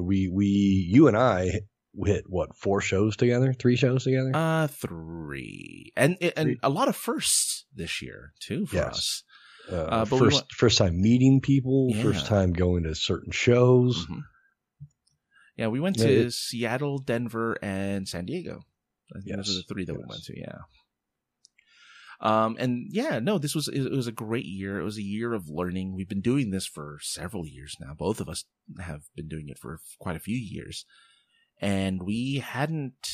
[0.00, 1.60] we we you and I
[2.04, 4.30] hit what four shows together, three shows together.
[4.34, 8.88] Uh, three, and and a lot of firsts this year too for Yes.
[8.88, 9.24] us.
[9.70, 12.02] Uh, uh, we first want- first time meeting people, Yeah.
[12.02, 14.06] first time going to certain shows.
[14.06, 14.22] Mhm.
[15.56, 18.62] Yeah, we went Yeah, to it- Seattle, Denver, and San Diego.
[19.14, 20.38] I think those are the three that we went to.
[20.38, 20.58] Yeah.
[22.22, 24.78] Um, and yeah, no, this was it was a great year.
[24.78, 25.94] It was a year of learning.
[25.94, 27.94] We've been doing this for several years now.
[27.98, 28.44] Both of us
[28.80, 30.86] have been doing it for quite a few years,
[31.60, 33.08] and we hadn't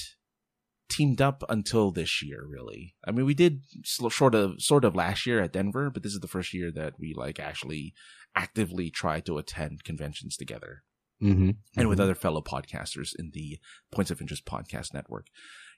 [0.90, 2.44] teamed up until this year.
[2.47, 6.12] Really, I mean, we did sort of sort of last year at Denver, but this
[6.12, 7.94] is the first year that we like actually
[8.37, 10.83] actively try to attend conventions together
[11.21, 11.51] Mm-hmm.
[11.77, 13.59] and with other fellow podcasters in the
[13.90, 15.27] Points of Interest podcast network.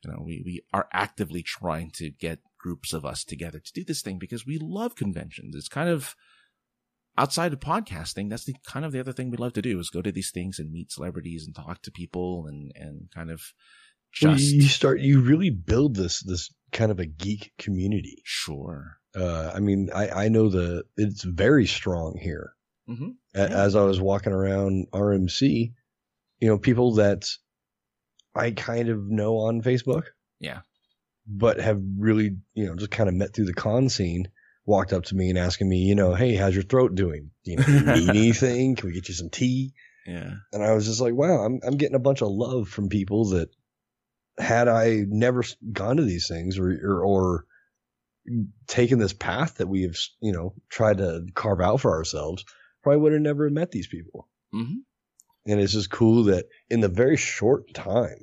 [0.05, 3.85] You know, we, we are actively trying to get groups of us together to do
[3.85, 5.55] this thing because we love conventions.
[5.57, 6.15] It's kind of
[7.19, 8.31] outside of podcasting.
[8.31, 10.31] That's the kind of the other thing we love to do is go to these
[10.31, 13.43] things and meet celebrities and talk to people and, and kind of
[14.23, 18.23] Well, just you start you really build this this kind of a geek community.
[18.25, 18.99] sure.
[19.17, 22.53] Uh, I mean, I I know the it's very strong here.
[22.89, 23.09] Mm-hmm.
[23.35, 23.63] A- Yeah.
[23.65, 25.73] As I was walking around RMC,
[26.41, 27.25] you know, people that
[28.35, 30.05] I kind of know on Facebook,
[30.39, 30.61] Yeah.
[31.31, 34.29] But have really, you know, just kind of met through the con scene,
[34.67, 37.31] walked up to me and asking me, you know, hey, how's your throat doing?
[37.45, 38.77] You know, you need anything?
[38.77, 39.73] Can we get you some tea?
[40.07, 40.33] Yeah.
[40.53, 43.31] And I was just like, wow, I'm I'm getting a bunch of love from people
[43.31, 43.49] that
[44.39, 47.45] had I never gone to these things or or, or
[48.67, 52.45] taken this path that we have, you know, tried to carve out for ourselves,
[52.83, 54.29] probably would have never met these people.
[54.55, 54.79] Mm-hmm.
[55.47, 58.19] And it's just cool that in the very short time,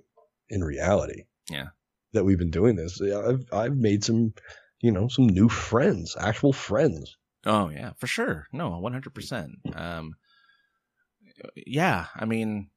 [0.49, 1.67] in reality, Yeah.
[2.13, 4.33] That we've been doing this, I've I've made some,
[4.79, 7.17] you know, some new friends, actual friends.
[7.45, 8.47] Oh yeah, for sure.
[8.51, 9.51] No, one hundred percent.
[9.75, 10.15] Um,
[11.55, 12.69] yeah, I mean,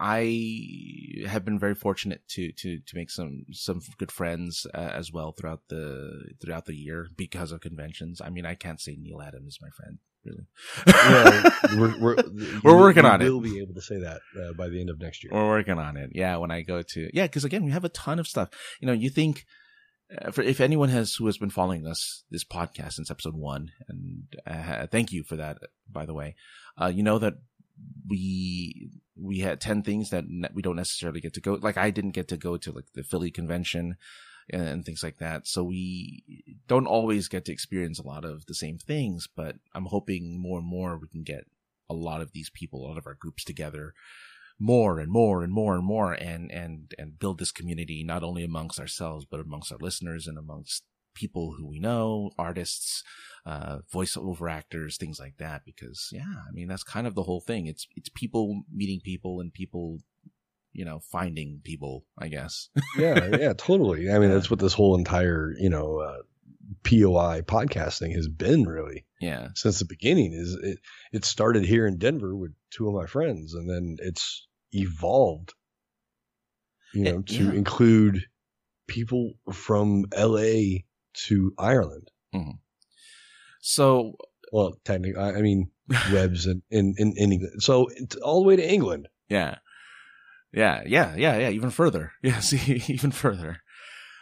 [0.00, 5.12] I have been very fortunate to to to make some some good friends uh, as
[5.12, 8.20] well throughout the throughout the year because of conventions.
[8.20, 10.46] I mean, I can't say Neal Adams is my friend, really.
[10.86, 12.16] Yeah, we're we're,
[12.62, 13.24] We're working we on it.
[13.24, 15.32] We'll be able to say that uh, by the end of next year.
[15.32, 16.10] We're working on it.
[16.14, 18.50] Yeah, when I go to yeah, because again, we have a ton of stuff.
[18.80, 19.46] You know, you think
[20.16, 23.70] uh, for if anyone has who has been following us this podcast since episode one,
[23.88, 25.58] and uh, thank you for that,
[25.90, 26.34] by the way.
[26.80, 27.34] Uh, you know that
[28.08, 31.54] we we had ten things that we don't necessarily get to go.
[31.54, 33.96] Like I didn't get to go to like the Philly convention
[34.50, 35.46] and, and things like that.
[35.46, 36.22] So we
[36.66, 39.28] don't always get to experience a lot of the same things.
[39.34, 41.44] But I'm hoping more and more we can get
[41.90, 43.94] a lot of these people, a lot of our groups together
[44.58, 48.42] more and more and more and more and and and build this community not only
[48.42, 50.82] amongst ourselves but amongst our listeners and amongst
[51.14, 53.02] people who we know artists
[53.46, 57.40] uh voiceover actors things like that because yeah i mean that's kind of the whole
[57.40, 59.98] thing it's it's people meeting people and people
[60.78, 64.10] you know finding people i guess yeah, yeah, totally.
[64.12, 66.18] I mean, that's what this whole entire, you know, uh,
[66.84, 70.32] POI podcasting has been really yeah since the beginning.
[70.34, 70.78] Is it?
[71.12, 75.52] It started here in Denver with two of my friends, and then it's evolved,
[76.94, 77.52] you know, It- to yeah.
[77.52, 78.16] include
[78.86, 80.84] people from LA
[81.26, 82.10] to Ireland.
[83.60, 84.14] so
[84.52, 85.70] Well, technically, I, I mean,
[86.12, 87.62] webs and in, in, in England.
[87.62, 87.88] So
[88.22, 89.08] all the way to England.
[89.28, 89.56] yeah
[90.52, 93.60] yeah yeah yeah yeah even further yeah see even further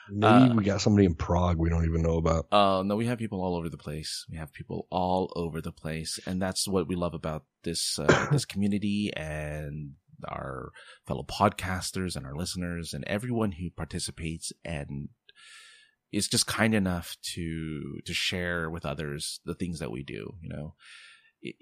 [0.08, 2.46] Maybe Uh, we got somebody in Prague we don't even know about.
[2.52, 4.24] Uh, no, we have people all over the place.
[4.30, 8.28] We have people all over the place, and that's what we love about this uh,
[8.30, 9.94] this community and
[10.28, 10.70] our
[11.06, 15.08] fellow podcasters and our listeners and everyone who participates and
[16.12, 20.34] is just kind enough to to share with others the things that we do.
[20.40, 20.74] You know,
[21.42, 21.56] it,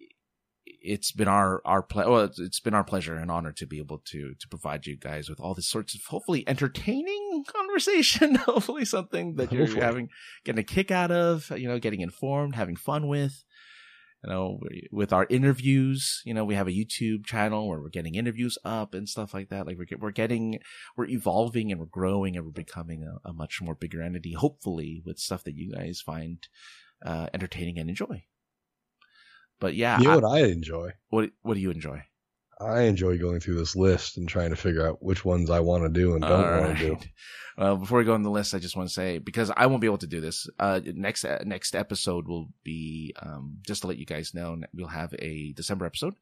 [0.85, 3.79] it's been our our ple- well, it's, it's been our pleasure and honor to be
[3.79, 8.35] able to to provide you guys with all this sorts of hopefully entertaining conversation.
[8.47, 10.09] hopefully something that you're having
[10.44, 11.51] getting a kick out of.
[11.57, 13.44] You know, getting informed, having fun with.
[14.23, 17.90] You know, we- with our interviews, you know, we have a YouTube channel where we're
[17.90, 19.66] getting interviews up and stuff like that.
[19.66, 20.61] Like we're get- we're getting
[20.97, 24.33] we're evolving and we're growing and we're becoming a, a much more bigger entity.
[24.33, 26.47] Hopefully, with stuff that you guys find
[27.05, 28.25] uh, entertaining and enjoy.
[29.60, 30.90] But yeah, You know I- what I enjoy?
[31.10, 32.02] what what do you enjoy?
[32.60, 35.82] I enjoy going through this list and trying to figure out which ones I want
[35.84, 36.98] to do and don't want to do.
[37.56, 39.80] Well, before we go on the list, I just want to say because I won't
[39.80, 40.48] be able to do this.
[40.58, 44.56] Uh, next uh, next episode will be um, just to let you guys know.
[44.74, 46.14] We'll have a December episode,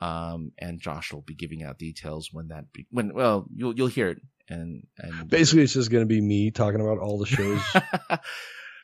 [0.00, 3.88] um, and Josh will be giving out details when that be, when well you'll you'll
[3.88, 7.26] hear it and and Basically, it's just going to be me talking about all the
[7.26, 7.60] shows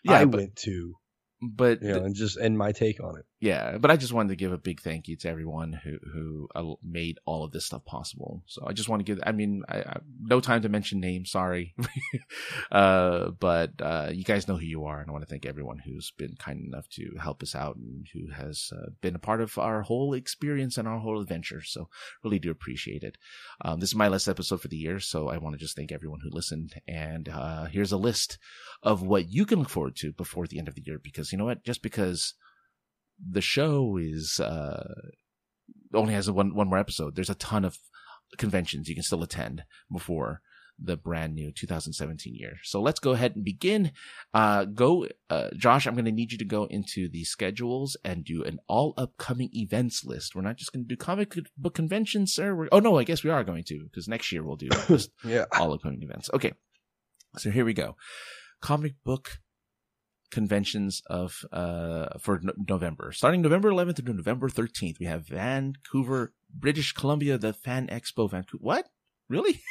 [0.04, 0.94] yeah, I but, went to,
[1.40, 3.26] but you know, and just and my take on it.
[3.38, 6.48] Yeah, but I just wanted to give a big thank you to everyone who who
[6.54, 8.42] uh, made all of this stuff possible.
[8.46, 9.22] So I just want to give.
[9.26, 11.32] I mean, I, I no time to mention names.
[11.32, 11.74] Sorry,
[12.72, 15.78] uh, but uh, you guys know who you are, and I want to thank everyone
[15.84, 19.42] who's been kind enough to help us out and who has uh, been a part
[19.42, 21.60] of our whole experience and our whole adventure.
[21.62, 21.90] So
[22.24, 23.18] really do appreciate it.
[23.62, 25.92] Um, this is my last episode for the year, so I want to just thank
[25.92, 26.72] everyone who listened.
[26.88, 28.38] And uh, here's a list
[28.82, 31.38] of what you can look forward to before the end of the year, because you
[31.38, 31.62] know what?
[31.62, 32.32] Just because
[33.18, 34.92] the show is uh
[35.94, 37.14] only has one one more episode.
[37.14, 37.78] There's a ton of
[38.38, 40.40] conventions you can still attend before
[40.78, 42.54] the brand new 2017 year.
[42.62, 43.92] So let's go ahead and begin.
[44.34, 48.24] Uh go uh Josh, I'm going to need you to go into the schedules and
[48.24, 50.34] do an all upcoming events list.
[50.34, 52.54] We're not just going to do comic book conventions, sir.
[52.54, 55.10] We're, oh no, I guess we are going to because next year we'll do just
[55.24, 55.46] Yeah.
[55.52, 56.28] all upcoming events.
[56.34, 56.52] Okay.
[57.38, 57.96] So here we go.
[58.60, 59.38] Comic book
[60.30, 63.12] conventions of uh for no- November.
[63.12, 68.62] Starting November 11th to November 13th, we have Vancouver, British Columbia, the Fan Expo Vancouver.
[68.62, 68.86] What?
[69.28, 69.60] Really?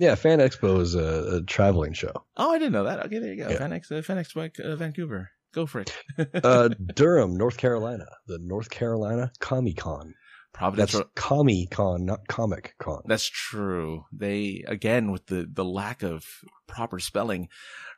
[0.00, 2.12] Yeah, Fan Expo is a, a traveling show.
[2.36, 3.04] Oh, I didn't know that.
[3.06, 3.50] Okay, there you go.
[3.50, 3.58] Yeah.
[3.58, 5.30] Fan, Ex- uh, Fan Expo uh, Vancouver.
[5.52, 5.92] Go for it.
[6.44, 10.14] Uh, Durham, North Carolina, the North Carolina Comic Con.
[10.52, 10.92] Providence.
[10.92, 13.02] That's Ro- Comic Con, not Comic Con.
[13.06, 14.04] That's true.
[14.12, 16.24] They again with the the lack of
[16.68, 17.48] proper spelling.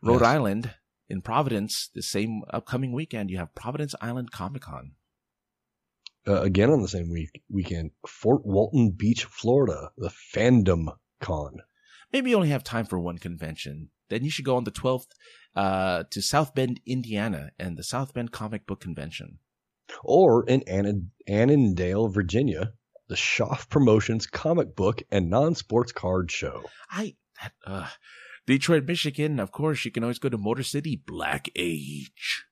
[0.02, 0.28] Rhode Yes.
[0.30, 0.70] Island
[1.10, 4.92] in Providence, the same upcoming weekend, you have Providence Island Comic Con.
[6.26, 10.88] Uh, again on the same week weekend, Fort Walton Beach, Florida, the Fandom
[11.20, 11.58] Con.
[12.12, 15.06] maybe you only have time for one convention, then you should go on the 12th
[15.56, 19.38] uh, to South Bend, Indiana, and the South Bend Comic Book Convention.
[20.04, 22.74] Or in Anna- Annandale, Virginia,
[23.08, 26.62] the Schaff Promotions Comic Book and Non-Sports Card Show.
[26.90, 27.88] I that uh,
[28.50, 29.38] Detroit, Michigan.
[29.38, 32.44] Of course, you can always go to Motor City Black Age.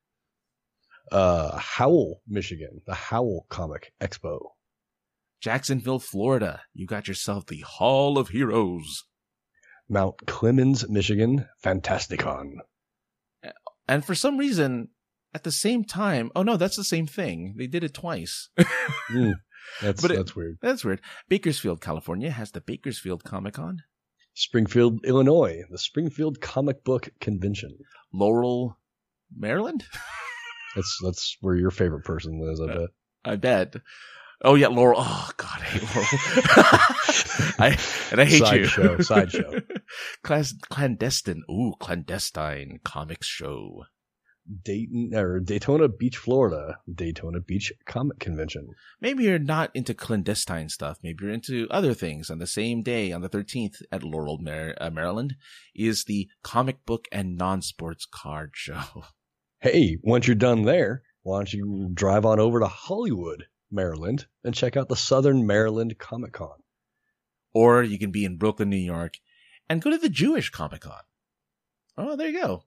[1.11, 4.39] Uh, Howell, Michigan, the Howell Comic Expo.
[5.41, 6.63] Jacksonville, Florida.
[6.73, 9.05] You got yourself the Hall of Heroes.
[9.89, 12.59] Mount Clemens, Michigan, Fantasticon.
[13.89, 14.91] And for some reason,
[15.35, 17.55] at the same time, oh no, that's the same thing.
[17.57, 18.51] They did it twice.
[19.09, 19.31] Hmm,
[19.83, 20.59] that's But it- that's weird.
[20.63, 21.01] That's weird.
[21.29, 23.83] Bakersfield, California has the Bakersfield Comic Con.
[24.41, 27.77] Springfield, Illinois, the Springfield Comic Book Convention.
[28.13, 28.79] Laurel,
[29.37, 29.85] Maryland?
[30.77, 32.89] That's that's where your favorite person lives, I Uh, bet.
[33.25, 33.77] I bet.
[34.45, 35.01] Oh yeah, Laurel.
[35.01, 36.07] Oh god, I hate Laurel.
[37.59, 37.79] I
[38.13, 38.47] and I hate you.
[38.47, 39.61] Sideshow, sideshow.
[40.23, 41.43] Class clandestine.
[41.51, 43.85] Ooh, clandestine comics show.
[44.65, 48.71] Dayton or Daytona Beach, Florida, Daytona Beach Comic Convention.
[49.01, 50.99] Maybe you're not into clandestine stuff.
[51.03, 52.31] Maybe you're into other things.
[52.31, 55.37] On the same day, on the 13th at Laurel, uh, Maryland,
[55.75, 59.05] is the comic book and non-sports card show.
[59.61, 64.55] Hey, once you're done there, why don't you drive on over to Hollywood, Maryland, and
[64.55, 66.63] check out the Southern Maryland Comic Con?
[67.53, 69.19] Or you can be in Brooklyn, New York,
[69.69, 71.03] and go to the Jewish Comic Con.
[71.97, 72.63] Oh, there you go.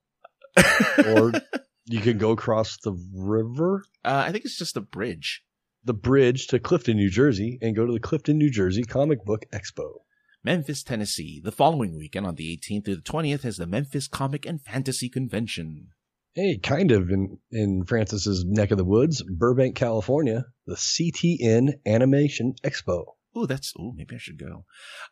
[1.05, 1.31] Or
[1.85, 5.43] you can go across the river, uh, I think it's just a bridge.
[5.83, 9.45] the bridge to Clifton, New Jersey, and go to the Clifton, New Jersey Comic Book
[9.51, 10.01] Expo.
[10.43, 11.39] Memphis, Tennessee.
[11.43, 15.09] The following weekend on the 18th through the 20th is the Memphis Comic and Fantasy
[15.09, 15.87] Convention.
[16.33, 22.53] Hey, kind of in, in Francis's neck of the woods, Burbank, California, the CTN Animation
[22.63, 23.03] Expo.
[23.35, 24.65] Oh, that's oh, maybe I should go.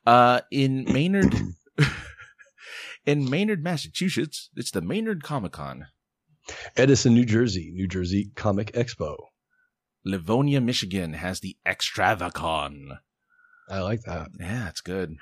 [0.05, 1.36] Uh in Maynard
[3.05, 5.88] in Maynard, Massachusetts, it's the Maynard Comic Con.
[6.75, 9.15] Edison, New Jersey, New Jersey Comic Expo.
[10.05, 12.97] Livonia, Michigan has the Extravacon.
[13.69, 14.29] I like that.
[14.39, 15.15] Yeah, it's good.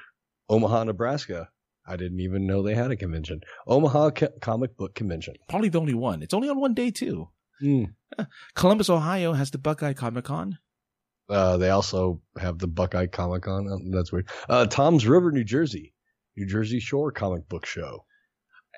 [0.50, 1.50] Omaha, Nebraska.
[1.86, 3.42] I didn't even know they had a convention.
[3.66, 5.36] Omaha Co- Comic Book Convention.
[5.50, 6.22] Probably the only one.
[6.22, 7.30] It's only on one day too.
[7.60, 7.86] Hmm.
[8.56, 10.58] Columbus, Ohio has the Buckeye Comic Con.
[11.30, 13.68] Uh, they also have the Buckeye Comic Con.
[13.68, 14.30] Uh, That's weird.
[14.48, 15.94] Uh, Toms River, New Jersey.
[16.36, 18.06] New Jersey Shore Comic Book Show.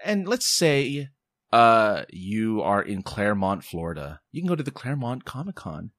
[0.05, 1.09] And let's say
[1.51, 4.21] uh you are in Clermont, Florida.
[4.31, 5.91] You can go to the Clermont Comic Con.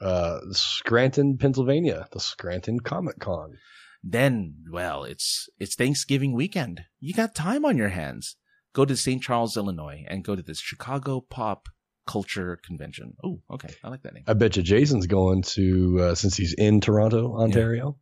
[0.00, 2.06] Uh, Scranton, Pennsylvania.
[2.12, 3.54] The Scranton Comic Con.
[4.02, 6.82] Then, well, it's it's Thanksgiving weekend.
[7.00, 8.36] You got time on your hands.
[8.72, 9.22] Go to St.
[9.22, 11.68] Charles, Illinois, and go to this Chicago Pop
[12.06, 13.14] Culture Convention.
[13.24, 14.24] Oh, okay, I like that name.
[14.26, 17.96] I bet you Jason's going to, uh, since he's in Toronto, Ontario,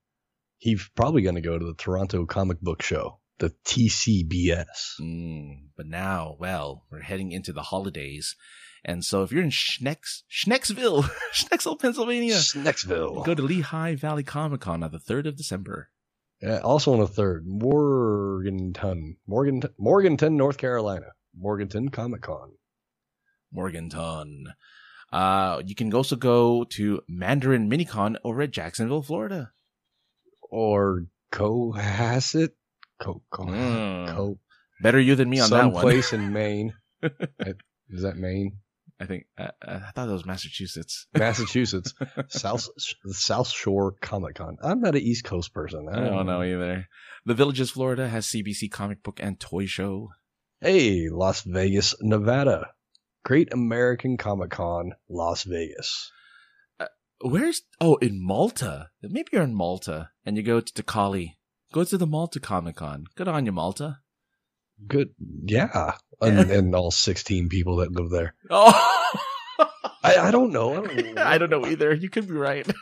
[0.59, 5.01] he's probably going to go to the Toronto Comic Book Show, the TCBS.
[5.01, 8.37] Mm, but now, well, we're heading into the holidays,
[8.85, 13.25] and so if you're in Schnecks, Schnecksville, Schnecksville, Pennsylvania, Snacksville.
[13.25, 15.91] go to Lehigh Valley Comic Con on the third of December.
[16.43, 21.07] Yeah, also on the third, Morganton, Morganton, Morganton, North Carolina,
[21.37, 22.53] Morganton Comic Con.
[23.53, 24.47] Morganton.
[25.13, 29.53] Uh, you can also go to Mandarin Minicon over at Jacksonville, Florida.
[30.51, 32.51] or Cohasset,
[33.01, 34.09] Co, Co, Mm.
[34.15, 34.39] Co
[34.83, 35.73] Better you than me on that one.
[35.75, 36.75] someplace in Maine.
[37.03, 37.55] I-
[37.91, 38.59] Is that Maine?
[39.01, 41.07] I think uh, I thought that was Massachusetts.
[41.15, 41.95] Massachusetts,
[42.29, 42.69] South
[43.11, 44.57] South Shore Comic Con.
[44.63, 45.89] I'm not an East Coast person.
[45.89, 46.89] I don't know either.
[47.27, 50.11] The Villages, Florida has CBC comic book and toy show.
[50.61, 52.69] Hey, Las Vegas, Nevada,
[53.25, 56.11] Great American Comic Con, Las Vegas.
[57.21, 58.91] Where's oh in Malta?
[59.03, 61.35] Maybe you're in Malta and you go to Takali.
[61.75, 63.07] Go to the Malta Comic Con.
[63.17, 63.99] Good on you, Malta.
[64.87, 65.09] Good,
[65.45, 68.35] yeah, and, and all 16 people that live there.
[69.59, 69.67] Oh,
[70.05, 70.73] I, I don't know.
[70.85, 71.23] I don't know.
[71.25, 71.93] I don't know either.
[71.93, 72.65] You could be right.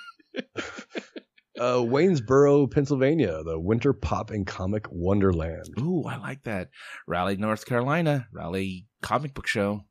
[1.61, 5.67] Uh, Waynesboro, Pennsylvania, the Winter Pop and Comic Wonderland.
[5.79, 6.71] Ooh, I like that.
[7.07, 8.27] Raleigh, North Carolina.
[8.33, 9.83] Raleigh Comic Book Show.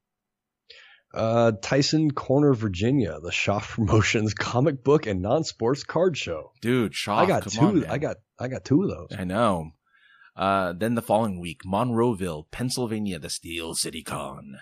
[1.14, 6.52] Uh, Tyson Corner, Virginia, the Shaw Promotions Comic Book and Non-Sports Card Show.
[6.62, 7.20] Dude, Shaw.
[7.20, 7.62] I got two.
[7.62, 7.86] on.
[7.86, 9.10] I got I got two of those.
[9.18, 9.72] I know.
[10.36, 14.60] Uh, then the following week, Monroeville, Pennsylvania, the Steel City Con.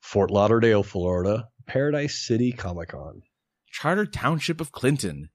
[0.00, 3.22] Fort Lauderdale, Florida, Paradise City Comic Con.
[3.70, 5.30] Charter Township of Clinton.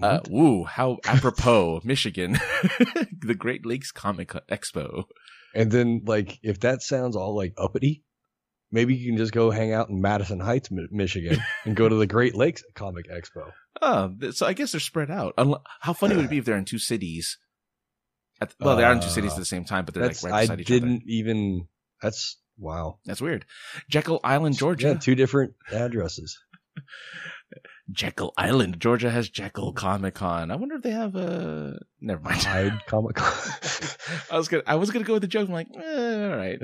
[0.00, 2.32] Uh, woo, how apropos, Michigan.
[3.20, 5.04] the Great Lakes Comic Expo.
[5.54, 8.04] and then like if that sounds all like uppity,
[8.70, 12.06] maybe you can just go hang out in Madison Heights, Michigan, and go to the
[12.06, 13.50] Great Lakes Comic Expo.
[13.80, 15.34] Oh, so I guess they're spread out.
[15.80, 17.38] How funny would it be if they're in two cities?
[18.40, 20.32] At well, they are in two cities at the same time, but they're like right
[20.32, 21.66] I beside each didn't even.
[22.00, 22.98] That's wow.
[23.04, 23.44] That's weird.
[23.88, 24.88] Jekyll Island, Georgia.
[24.88, 26.38] Yeah, two different addresses.
[27.90, 30.50] Jekyll Island, Georgia has Jekyll Comic Con.
[30.50, 32.42] I wonder if they have uh Never mind.
[32.42, 33.52] Hyde Comic Con.
[34.30, 35.48] I was gonna, I was gonna go with the joke.
[35.48, 36.58] I'm like, eh, all right.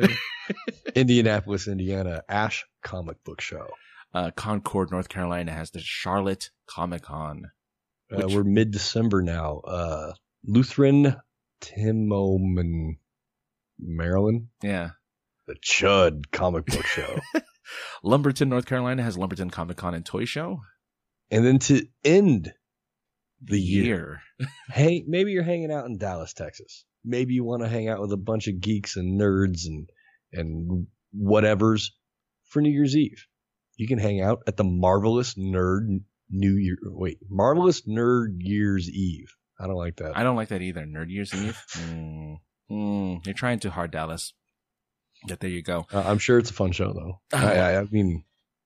[0.94, 3.66] Indianapolis, Indiana, Ash Comic Book Show.
[4.14, 7.50] Uh, Concord, North Carolina has the Charlotte Comic Con.
[8.12, 9.58] Uh, we're mid December now.
[9.66, 10.12] Uh,
[10.48, 11.20] Lutherville
[11.60, 12.98] Timonium,
[13.78, 14.90] Maryland, Yeah.
[15.46, 17.18] the Chud Comic Book Show.
[18.04, 20.60] Lumberton, North Carolina has Lumberton Comic Con and Toy Show.
[21.30, 22.52] and then to end
[23.42, 24.20] the year, Year.
[24.70, 26.84] hey, maybe you're hanging out in Dallas, Texas.
[27.04, 29.88] Maybe you want to hang out with a bunch of geeks and nerds and
[30.32, 30.86] and
[31.18, 31.90] whatevers
[32.48, 33.26] for New Year's Eve.
[33.76, 36.00] You can hang out at the Marvelous Nerd
[36.30, 36.76] New Year.
[36.84, 39.34] Wait, Marvelous Nerd Year's Eve.
[39.58, 40.16] I don't like that.
[40.16, 40.82] I don't like that either.
[40.84, 41.60] Nerd Year's Eve.
[41.78, 42.36] Mm.
[42.70, 43.26] Mm.
[43.26, 44.32] You're trying too hard, Dallas.
[45.28, 45.86] But there you go.
[45.92, 47.20] Uh, I'm sure it's a fun show though.
[47.38, 48.24] I, I, I mean,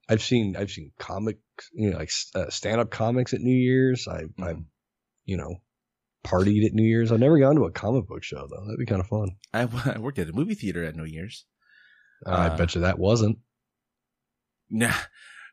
[0.08, 1.40] I've seen I've seen comics,
[1.72, 4.06] you know, like uh, stand up comics at New Year's.
[4.08, 4.64] I I Mhm.
[5.24, 5.56] you know
[6.24, 7.10] partied at New Year's.
[7.12, 8.64] I've never gone to a comic book show though.
[8.66, 9.30] That'd be kind of fun.
[9.52, 9.62] I,
[9.94, 11.44] I worked at a movie theater at New Year's.
[12.26, 13.38] Uh, I bet you that wasn't
[14.70, 14.94] Nah.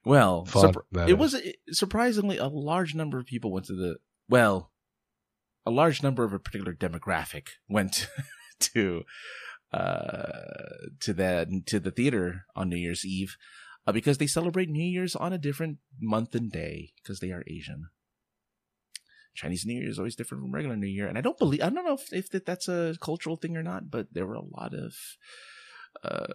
[0.04, 0.76] Well, fun.
[0.92, 3.98] that it was it- surprisingly a large number of people went to the
[4.30, 4.72] well,
[5.66, 8.08] a large number of a particular demographic went
[8.60, 9.04] to
[9.74, 10.32] uh
[11.00, 13.36] to the to the theater on New Year's Eve
[13.88, 17.44] uh, because they celebrate New Year's on a different month and day because they are
[17.48, 17.90] Asian.
[19.34, 21.70] Chinese New Year is always different from regular New Year, and I don't believe I
[21.70, 24.42] don't know if, if that, that's a cultural thing or not, but there were a
[24.46, 24.94] lot of
[26.04, 26.28] uh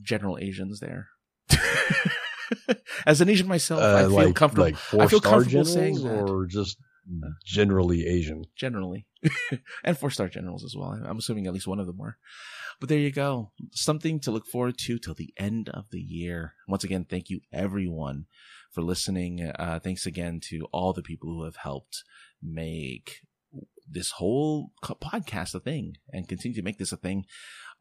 [0.00, 1.08] general Asians there.
[3.06, 5.64] As an Asian myself, I uh, feel like comfortable like four I feel star comfortable
[5.64, 6.28] saying that.
[6.28, 6.78] or just
[7.44, 8.44] generally Asian.
[8.56, 9.06] generally,
[9.84, 10.90] and four star generals as well.
[10.90, 12.16] I'm assuming at least one of them were.
[12.78, 13.52] But there you go.
[13.72, 16.54] Something to look forward to till the end of the year.
[16.68, 18.26] Once again, thank you everyone
[18.72, 19.40] for listening.
[19.58, 22.04] Uh, thanks again to all the people who have helped
[22.42, 23.20] make
[23.88, 27.24] this whole podcast a thing and continue to make this a thing.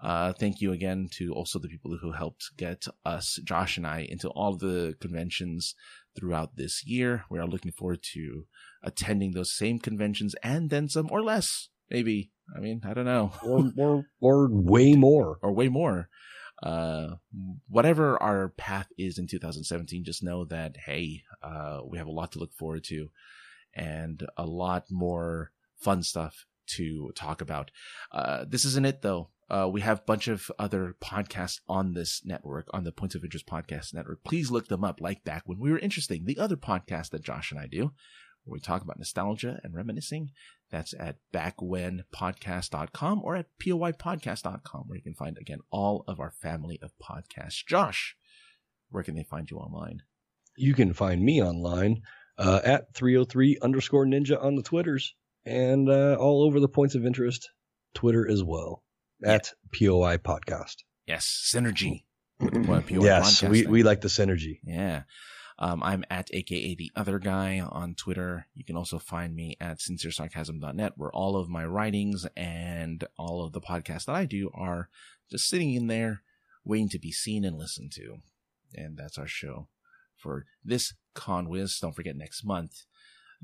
[0.01, 4.05] Uh, thank you again to also the people who helped get us, Josh and I,
[4.09, 5.73] into all the conventions
[6.17, 7.25] throughout this year.
[7.29, 8.45] We are looking forward to
[8.83, 12.31] attending those same conventions and then some or less, maybe.
[12.55, 13.31] I mean, I don't know.
[13.43, 15.39] or, or, or way more.
[15.41, 16.09] or way more.
[16.61, 17.15] Uh,
[17.67, 22.31] whatever our path is in 2017, just know that, hey, uh, we have a lot
[22.33, 23.09] to look forward to
[23.73, 27.71] and a lot more fun stuff to talk about.
[28.11, 29.29] Uh, this isn't it though.
[29.49, 33.23] Uh, we have a bunch of other podcasts on this network, on the Points of
[33.23, 34.23] Interest Podcast Network.
[34.23, 36.25] Please look them up, like back when we were interesting.
[36.25, 37.91] The other podcast that Josh and I do,
[38.43, 40.31] where we talk about nostalgia and reminiscing,
[40.71, 46.79] that's at backwhenpodcast.com or at poypodcast.com, where you can find, again, all of our family
[46.81, 47.63] of podcasts.
[47.67, 48.15] Josh,
[48.89, 50.01] where can they find you online?
[50.57, 52.01] You can find me online
[52.39, 55.13] uh, at 303 underscore ninja on the Twitters
[55.45, 57.47] and uh, all over the Points of Interest
[57.93, 58.84] Twitter as well
[59.25, 60.83] at POI Podcast.
[61.07, 62.03] Yes, synergy.
[62.39, 64.59] With the POI yes, we, we like the synergy.
[64.63, 65.03] Yeah.
[65.57, 68.47] Um, I'm at AKA the other guy on Twitter.
[68.53, 73.53] You can also find me at sinceresarcasm.net where all of my writings and all of
[73.53, 74.89] the podcasts that I do are
[75.31, 76.23] just sitting in there
[76.65, 78.17] waiting to be seen and listened to.
[78.75, 79.69] And that's our show
[80.17, 81.79] for this Conwiz.
[81.79, 82.83] Don't forget next month,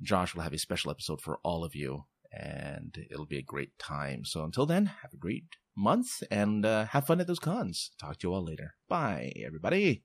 [0.02, 3.78] Josh will have a special episode for all of you and it'll be a great
[3.78, 4.26] time.
[4.26, 5.46] So until then, have a great
[5.76, 7.92] month and uh, have fun at those cons.
[8.00, 8.76] Talk to you all later.
[8.88, 10.04] Bye, everybody.